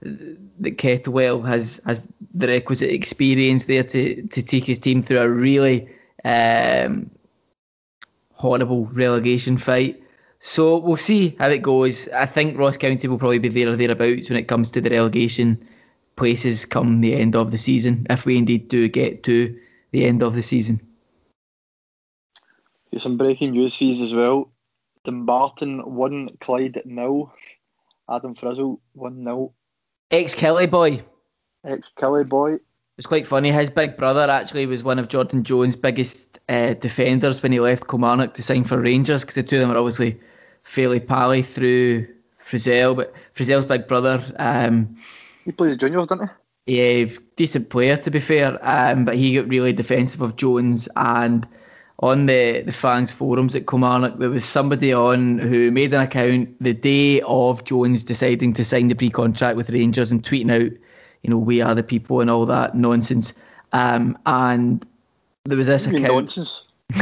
[0.02, 5.30] that Kettlewell has has the requisite experience there to to take his team through a
[5.30, 5.88] really
[6.24, 7.10] um,
[8.34, 10.02] horrible relegation fight.
[10.39, 12.08] So we'll see how it goes.
[12.10, 14.89] I think Ross County will probably be there or thereabouts when it comes to the
[14.89, 15.62] relegation
[16.16, 19.58] places come the end of the season, if we indeed do get to
[19.91, 20.80] the end of the season.
[22.91, 24.52] There's some breaking news fees as well.
[25.06, 27.34] Dumbarton won Clyde at nil.
[28.10, 29.54] Adam Frizzell 1 0.
[30.12, 31.03] Ex Killie boy.
[31.66, 32.55] Ex Killie boy.
[32.97, 33.51] It's quite funny.
[33.51, 37.88] His big brother actually was one of Jordan Jones' biggest uh, defenders when he left
[37.88, 40.20] Kilmarnock to sign for Rangers because the two of them are obviously
[40.64, 42.07] fairly pally through
[42.43, 42.95] Frizzell.
[42.95, 44.22] But Frizzell's big brother.
[44.38, 44.97] Um,
[45.45, 46.30] he plays juniors, doesn't
[46.66, 46.76] he?
[46.76, 48.60] Yeah, decent player to be fair.
[48.68, 51.47] Um, but he got really defensive of Jones and
[52.02, 56.50] on the, the fans forums at Kilmarnock, there was somebody on who made an account
[56.64, 60.72] the day of Jones deciding to sign the pre-contract with Rangers and tweeting out,
[61.24, 63.34] you know, we are the people and all that nonsense.
[63.74, 64.86] Um, and
[65.43, 66.38] there was this account.
[66.38, 66.64] Nonsense.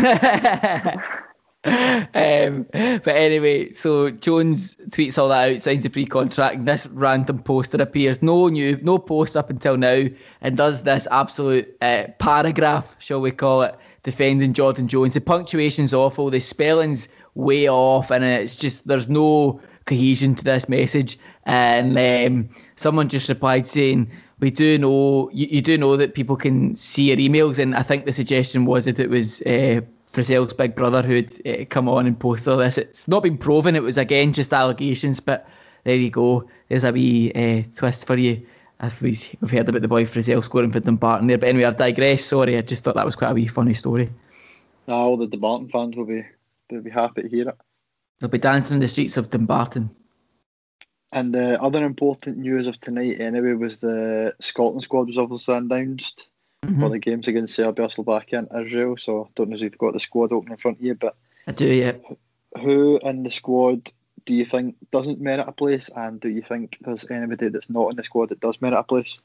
[1.63, 6.65] um, but anyway, so Jones tweets all that out, signs the pre-contract.
[6.65, 10.05] This random poster appears, no new, no post up until now,
[10.41, 13.75] and does this absolute uh, paragraph, shall we call it,
[14.07, 15.15] defending Jordan Jones.
[15.15, 20.69] The punctuation's awful, the spelling's way off, and it's just there's no cohesion to this
[20.69, 21.19] message.
[21.45, 26.37] And um, someone just replied saying, "We do know you, you, do know that people
[26.37, 29.41] can see your emails," and I think the suggestion was that it was.
[29.41, 32.77] Uh, Frizzell's big brother who'd uh, come on and posted all this.
[32.77, 33.75] It's not been proven.
[33.75, 35.45] It was again just allegations, but
[35.83, 36.49] there you go.
[36.69, 38.41] There's a wee uh, twist for you
[39.01, 41.37] we've heard about the boy Frizzell scoring for Dumbarton there.
[41.37, 42.27] But anyway, I've digressed.
[42.27, 44.09] Sorry, I just thought that was quite a wee funny story.
[44.87, 46.25] No, all the Dumbarton fans will be
[46.69, 47.57] will be happy to hear it.
[48.19, 49.89] They'll be dancing in the streets of Dumbarton.
[51.11, 56.27] And the other important news of tonight, anyway, was the Scotland squad was obviously announced
[56.65, 56.81] mm-hmm.
[56.81, 58.97] for the games against Serbia, Slovakia, and Israel.
[58.97, 61.15] So I don't know if you've got the squad open in front of you, but
[61.47, 61.93] I do, yeah.
[62.61, 63.91] Who in the squad
[64.27, 67.89] do you think doesn't merit a place, and do you think there's anybody that's not
[67.89, 69.17] in the squad that does merit a place?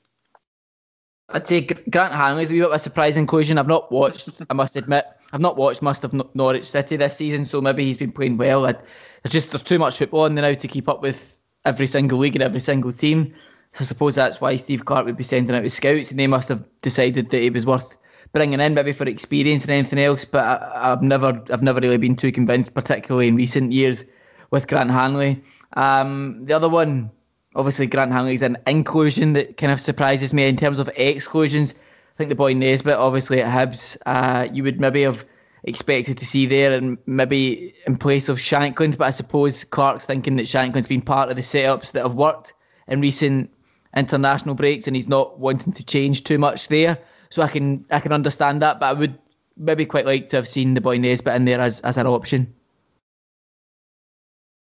[1.28, 3.58] I'd say Grant Hanley's a wee bit of a surprise inclusion.
[3.58, 7.44] I've not watched, I must admit, I've not watched most of Norwich City this season,
[7.44, 8.66] so maybe he's been playing well.
[8.66, 8.78] I'd,
[9.22, 12.18] there's just there's too much football on there now to keep up with every single
[12.18, 13.34] league and every single team.
[13.72, 16.28] So I suppose that's why Steve Clarke would be sending out his scouts, and they
[16.28, 17.96] must have decided that he was worth
[18.32, 20.24] bringing in, maybe for experience and anything else.
[20.24, 24.04] But I, have never, I've never really been too convinced, particularly in recent years
[24.52, 25.42] with Grant Hanley.
[25.72, 27.10] Um, the other one,
[27.56, 31.74] obviously, Grant Hanley is an inclusion that kind of surprises me in terms of exclusions.
[32.14, 35.24] I think the boy Nisbet, obviously at Hibs, uh, you would maybe have
[35.64, 38.98] expected to see there, and maybe in place of Shankland.
[38.98, 42.52] But I suppose Clarke's thinking that Shankland's been part of the setups that have worked
[42.88, 43.50] in recent
[43.96, 46.98] international breaks, and he's not wanting to change too much there.
[47.30, 49.18] So I can I can understand that, but I would
[49.56, 52.52] maybe quite like to have seen the boy Nisbet in there as, as an option.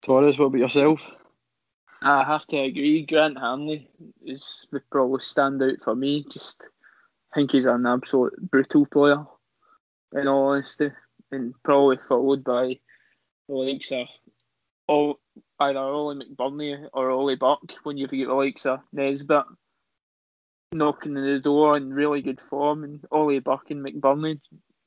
[0.03, 1.07] Torres, what about yourself?
[2.03, 3.05] I have to agree.
[3.05, 3.89] Grant Hanley
[4.25, 6.25] is would probably stand out for me.
[6.31, 6.63] Just
[7.35, 9.25] think he's an absolute brutal player,
[10.13, 10.91] in all honesty,
[11.33, 12.79] and probably followed by
[13.49, 14.07] the likes of
[14.87, 15.19] all,
[15.61, 17.75] either Ollie McBurnie or Ollie Burke.
[17.83, 19.45] when you've got the likes of Nisbet
[20.73, 24.41] knocking on the door in really good form, and Ollie Burke and McBurnie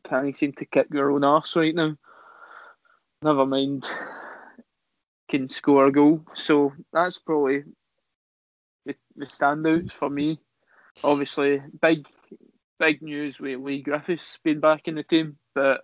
[0.03, 1.95] can't seem to kick their own arse right now.
[3.21, 3.87] Never mind
[5.31, 6.23] can score a goal.
[6.35, 7.63] So that's probably
[8.85, 10.39] the, the standouts for me.
[11.03, 12.05] Obviously, big
[12.79, 15.81] big news with Leigh Griffiths being back in the team, but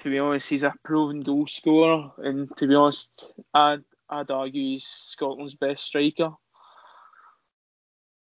[0.00, 4.62] to be honest, he's a proven goal scorer, and to be honest, I'd, I'd argue
[4.62, 6.30] he's Scotland's best striker.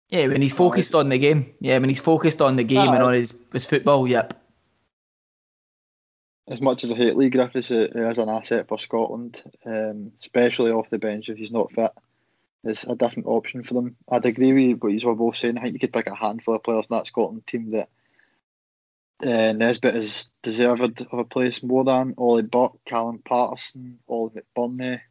[0.09, 1.53] Yeah, when he's focused on the game.
[1.59, 4.46] Yeah, when he's focused on the game and on his, his football, yep
[6.47, 10.89] as much as I hate Leigh Griffiths, is an asset for Scotland, um, especially off
[10.89, 11.91] the bench if he's not fit.
[12.63, 13.97] is a different option for them.
[14.09, 15.57] I'd agree with what you were both saying.
[15.57, 17.89] I think you could pick a handful of players in that Scotland team that
[19.25, 25.01] uh, Nisbet is deserved of a place more than Ollie Burke, Callum Paterson, Ollie McBurnie,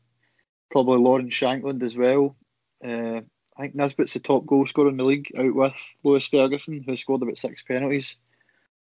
[0.70, 2.34] probably Lawrence Shankland as well.
[2.82, 3.20] Uh,
[3.58, 6.96] I think Nisbet's the top goal scorer in the league, out with Lewis Ferguson, who
[6.96, 8.16] scored about six penalties.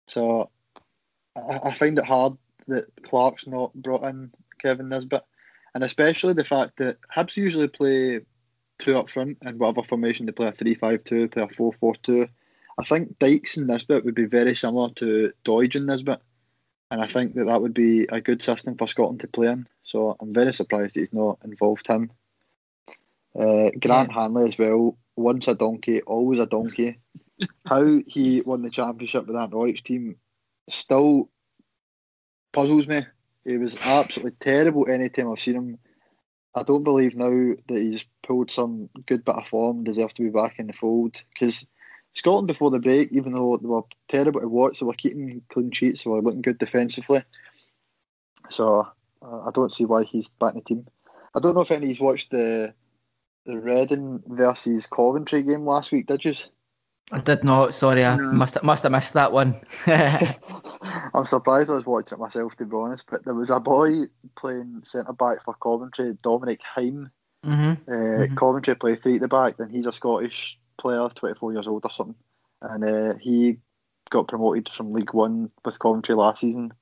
[0.08, 0.50] So
[1.50, 2.38] I, I find it hard
[2.68, 5.26] that Clarke's not brought in Kevin Nisbet,
[5.74, 8.22] and especially the fact that Hibs usually play
[8.80, 11.74] two up front and whatever formation they play a 3 5 2, play a 4
[11.74, 12.28] 4 2.
[12.80, 16.22] I think Dykes and Nisbet would be very similar to Doidge and Nisbet,
[16.92, 19.68] and I think that that would be a good system for Scotland to play in.
[19.84, 22.12] So I'm very surprised he's not involved him.
[23.38, 24.22] Uh, Grant yeah.
[24.22, 24.98] Hanley as well.
[25.16, 27.00] Once a donkey, always a donkey.
[27.66, 30.16] How he won the championship with that Norwich team
[30.72, 31.30] still
[32.51, 33.01] puzzles me.
[33.45, 35.78] He was absolutely terrible any time I've seen him.
[36.55, 37.30] I don't believe now
[37.67, 41.22] that he's pulled some good bit of form, deserves to be back in the fold.
[41.34, 41.65] Because
[42.13, 45.72] Scotland before the break, even though they were terrible to watch, they were keeping clean
[45.72, 47.24] sheets, they were looking good defensively.
[48.49, 48.88] So
[49.22, 50.88] uh, I don't see why he's back in the team.
[51.36, 52.74] I don't know if any anybody's watched the
[53.45, 56.34] the Reading versus Coventry game last week, did you?
[57.12, 57.74] I did not.
[57.74, 58.32] Sorry, I no.
[58.32, 59.60] must must have missed that one.
[59.88, 63.05] I'm surprised I was watching it myself, to be honest.
[63.10, 64.05] But there was a boy
[64.36, 67.10] playing centre back for Coventry, Dominic Hyam.
[67.45, 67.91] Mm-hmm.
[67.91, 68.36] Uh, mm-hmm.
[68.36, 71.91] Coventry play three at the back, and he's a Scottish player, 24 years old or
[71.91, 72.16] something.
[72.62, 73.57] And uh, he
[74.10, 76.74] got promoted from League One with Coventry last season,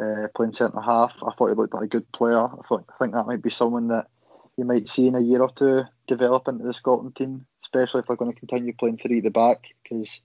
[0.00, 1.16] uh, playing centre half.
[1.22, 2.38] I thought he looked like a good player.
[2.38, 4.08] I, thought, I think that might be someone that
[4.56, 8.06] you might see in a year or two develop into the Scotland team especially if
[8.06, 10.20] they're going to continue playing three at the back, because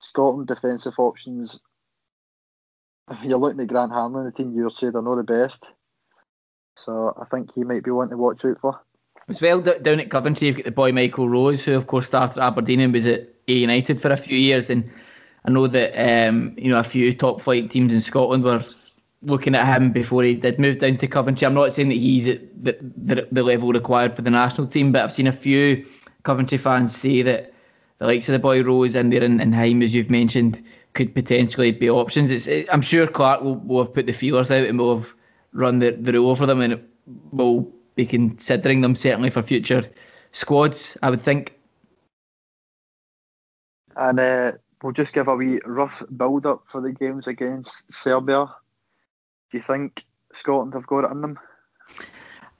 [0.00, 1.60] Scotland defensive options.
[3.22, 5.66] You're looking at Grant Hanley, the team you would say they're not the best.
[6.76, 8.80] So I think he might be one to watch out for.
[9.28, 12.40] As well, down at Coventry, you've got the boy Michael Rose, who of course started
[12.40, 14.68] at Aberdeen and was at Ayr United for a few years.
[14.68, 14.90] And
[15.44, 18.64] I know that um, you know a few top flight teams in Scotland were
[19.22, 21.46] looking at him before he did move down to Coventry.
[21.46, 24.90] I'm not saying that he's at the, the, the level required for the national team,
[24.90, 25.86] but I've seen a few
[26.22, 27.52] Coventry fans say that
[27.98, 30.62] the likes of the boy Rose in there and, and Hyam, as you've mentioned,
[30.94, 32.30] could potentially be options.
[32.30, 35.14] It's, it, I'm sure Clarke will, will have put the feelers out and will have
[35.52, 36.82] run the, the rule over them and
[37.30, 39.88] will be considering them certainly for future
[40.32, 41.58] squads, I would think.
[43.96, 44.52] And uh,
[44.82, 48.46] we'll just give a wee rough build up for the games against Serbia.
[49.50, 51.38] Do you think Scotland have got it in them?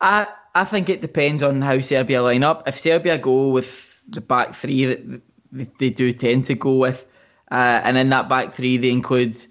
[0.03, 2.69] I I think it depends on how Serbia line up.
[2.69, 5.23] If Serbia go with the back three that
[5.79, 7.07] they do tend to go with,
[7.51, 9.47] uh, and in that back three they include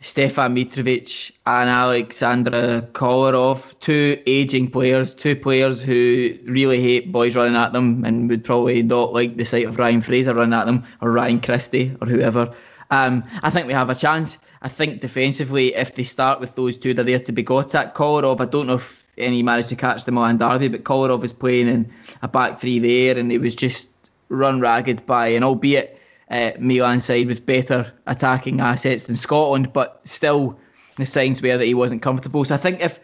[0.00, 7.56] Stefan Mitrovic and Aleksandar Kolarov, two aging players, two players who really hate boys running
[7.56, 10.84] at them and would probably not like the sight of Ryan Fraser running at them
[11.00, 12.54] or Ryan Christie or whoever.
[12.90, 14.36] Um, I think we have a chance.
[14.60, 17.94] I think defensively, if they start with those two, they're there to be got at.
[17.94, 20.68] Kolarov, I don't know if and he managed to catch the Milan derby.
[20.68, 21.92] But Kolarov was playing in
[22.22, 23.88] a back three there, and it was just
[24.28, 26.00] run ragged by an albeit
[26.30, 30.58] uh, Milan side with better attacking assets than Scotland, but still
[30.96, 32.44] the signs were that he wasn't comfortable.
[32.44, 32.98] So I think if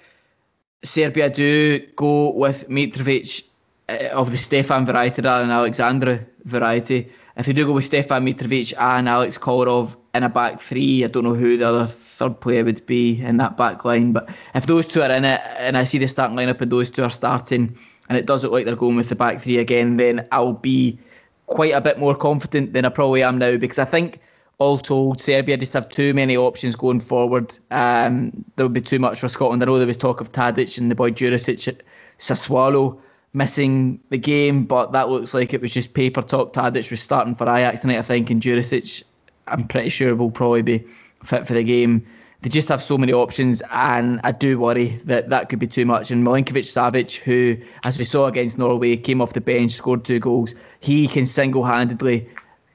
[0.85, 3.45] Serbia do go with Mitrovic
[3.89, 8.25] uh, of the Stefan variety rather than Aleksandar variety, if they do go with Stefan
[8.25, 12.41] Mitrovic and Alex Kolarov in a back three, I don't know who the other third
[12.41, 14.13] player would be in that back line.
[14.13, 16.91] But if those two are in it, and I see the starting lineup and those
[16.91, 17.77] two are starting,
[18.09, 20.99] and it does look like they're going with the back three again, then I'll be
[21.47, 24.21] quite a bit more confident than I probably am now because I think
[24.59, 27.57] all told, Serbia just have too many options going forward.
[27.71, 29.63] Um, there would be too much for Scotland.
[29.63, 31.83] I know there was talk of Tadic and the boy Djuricic at
[32.19, 32.99] Sassuolo
[33.33, 36.53] missing the game, but that looks like it was just paper talk.
[36.53, 39.03] Tadic was starting for Ajax tonight, I think, and Djuricic,
[39.49, 40.85] I'm pretty sure, will probably be
[41.25, 42.05] fit for the game.
[42.43, 45.85] They just have so many options, and I do worry that that could be too
[45.85, 46.11] much.
[46.11, 50.19] And Milinkovic Savic, who, as we saw against Norway, came off the bench, scored two
[50.19, 52.27] goals, he can single handedly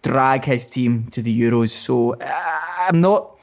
[0.03, 1.70] drag his team to the Euros.
[1.70, 2.41] So uh,
[2.78, 3.36] I'm not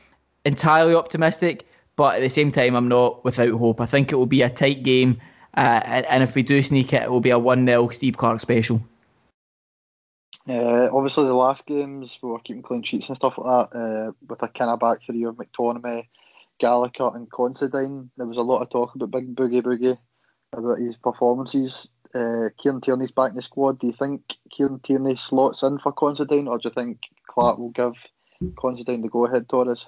[0.45, 1.67] entirely optimistic,
[1.97, 3.81] but at the same time, I'm not without hope.
[3.81, 5.21] I think it will be a tight game,
[5.57, 8.17] uh, and, and if we do sneak it, it will be a 1 0 Steve
[8.17, 8.81] Clarke special.
[10.49, 14.13] Uh, obviously, the last games we were keeping clean sheets and stuff like that uh,
[14.29, 16.09] with a kind of back three of McTominay,
[16.59, 18.11] Gallagher, and Considine.
[18.17, 19.97] There was a lot of talk about Big Boogie Boogie,
[20.53, 21.89] about his performances.
[22.15, 23.79] Uh, Kieran Tierney's back in the squad.
[23.79, 27.71] Do you think Kieran Tierney slots in for Considine, or do you think Clarke will
[27.71, 27.95] give
[28.59, 29.87] Considine the go ahead, Torres?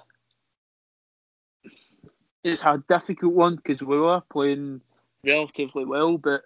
[2.43, 4.81] It's a difficult one because we were playing
[5.25, 6.43] relatively well, but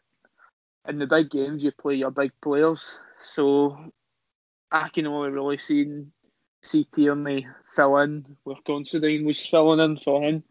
[0.87, 2.99] in the big games you play your big players.
[3.19, 3.77] So
[4.71, 6.05] I can only really see
[6.61, 10.43] see Tierney fill in where Considine was filling in for him,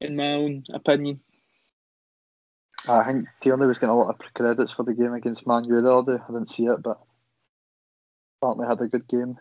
[0.00, 1.20] in my own opinion.
[2.88, 5.80] I think Tierney was getting a lot of credits for the game against Man U
[5.80, 6.22] the other day.
[6.28, 7.00] I didn't see it, but
[8.40, 9.38] apparently had a good game.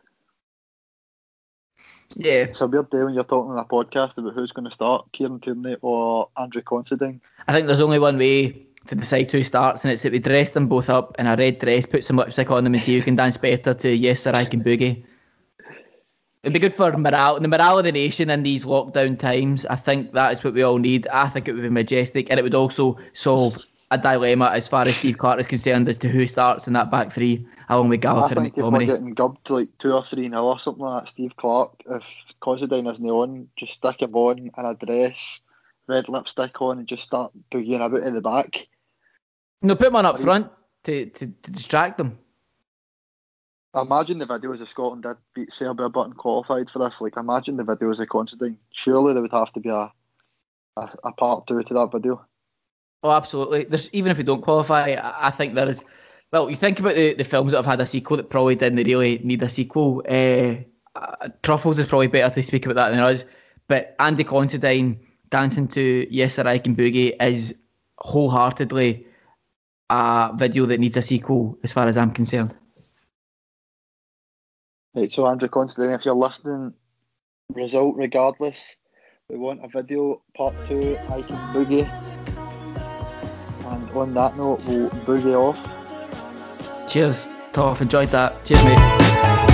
[2.15, 2.43] Yeah.
[2.43, 5.09] It's a weird day when you're talking on a podcast about who's going to start,
[5.13, 7.21] Kieran Tierney or Andrew Considine.
[7.47, 10.51] I think there's only one way to decide who starts, and it's that we dress
[10.51, 13.03] them both up in a red dress, put some lipstick on them, and see who
[13.03, 15.03] can dance better to Yes Sir I Can Boogie.
[16.43, 19.65] It'd be good for morale, the morale of the nation in these lockdown times.
[19.65, 21.05] I think that is what we all need.
[21.07, 23.57] I think it would be majestic, and it would also solve
[23.91, 26.91] a dilemma as far as Steve Clarke is concerned as to who starts in that
[26.91, 30.03] back three, along with Gallagher I and think if we're getting gubbed like two or
[30.03, 32.07] three nil or something like that, Steve Clarke, if
[32.39, 35.41] Considine isn't on, just stick him on in a dress,
[35.89, 38.67] red lipstick on, and just start boogieing about in the back.
[39.61, 40.49] No, put one up front
[40.85, 42.17] to, to, to distract them.
[43.75, 47.01] Imagine the videos of Scotland did beat Serbia but qualified for this.
[47.01, 48.57] Like, imagine the videos of Considine.
[48.71, 49.91] Surely there would have to be a,
[50.77, 52.25] a, a part two to that video.
[53.03, 53.65] Oh, absolutely.
[53.65, 55.83] There's even if we don't qualify, I, I think there is.
[56.31, 58.83] Well, you think about the, the films that have had a sequel that probably didn't
[58.83, 60.03] really need a sequel.
[60.09, 60.55] Uh,
[60.95, 63.25] uh, Truffles is probably better to speak about that than us.
[63.67, 67.55] But Andy Considine dancing to Yes Sir I Can Boogie is
[67.99, 69.05] wholeheartedly
[69.89, 72.53] a video that needs a sequel, as far as I'm concerned.
[74.95, 76.73] Right, so Andrew Considine, if you're listening,
[77.53, 78.75] result regardless,
[79.29, 81.87] we want a video part two, I can boogie.
[83.71, 85.59] And on that note, we'll boogie off.
[86.89, 87.81] Cheers, Toff.
[87.81, 88.43] Enjoyed that.
[88.45, 89.48] Cheers, mate.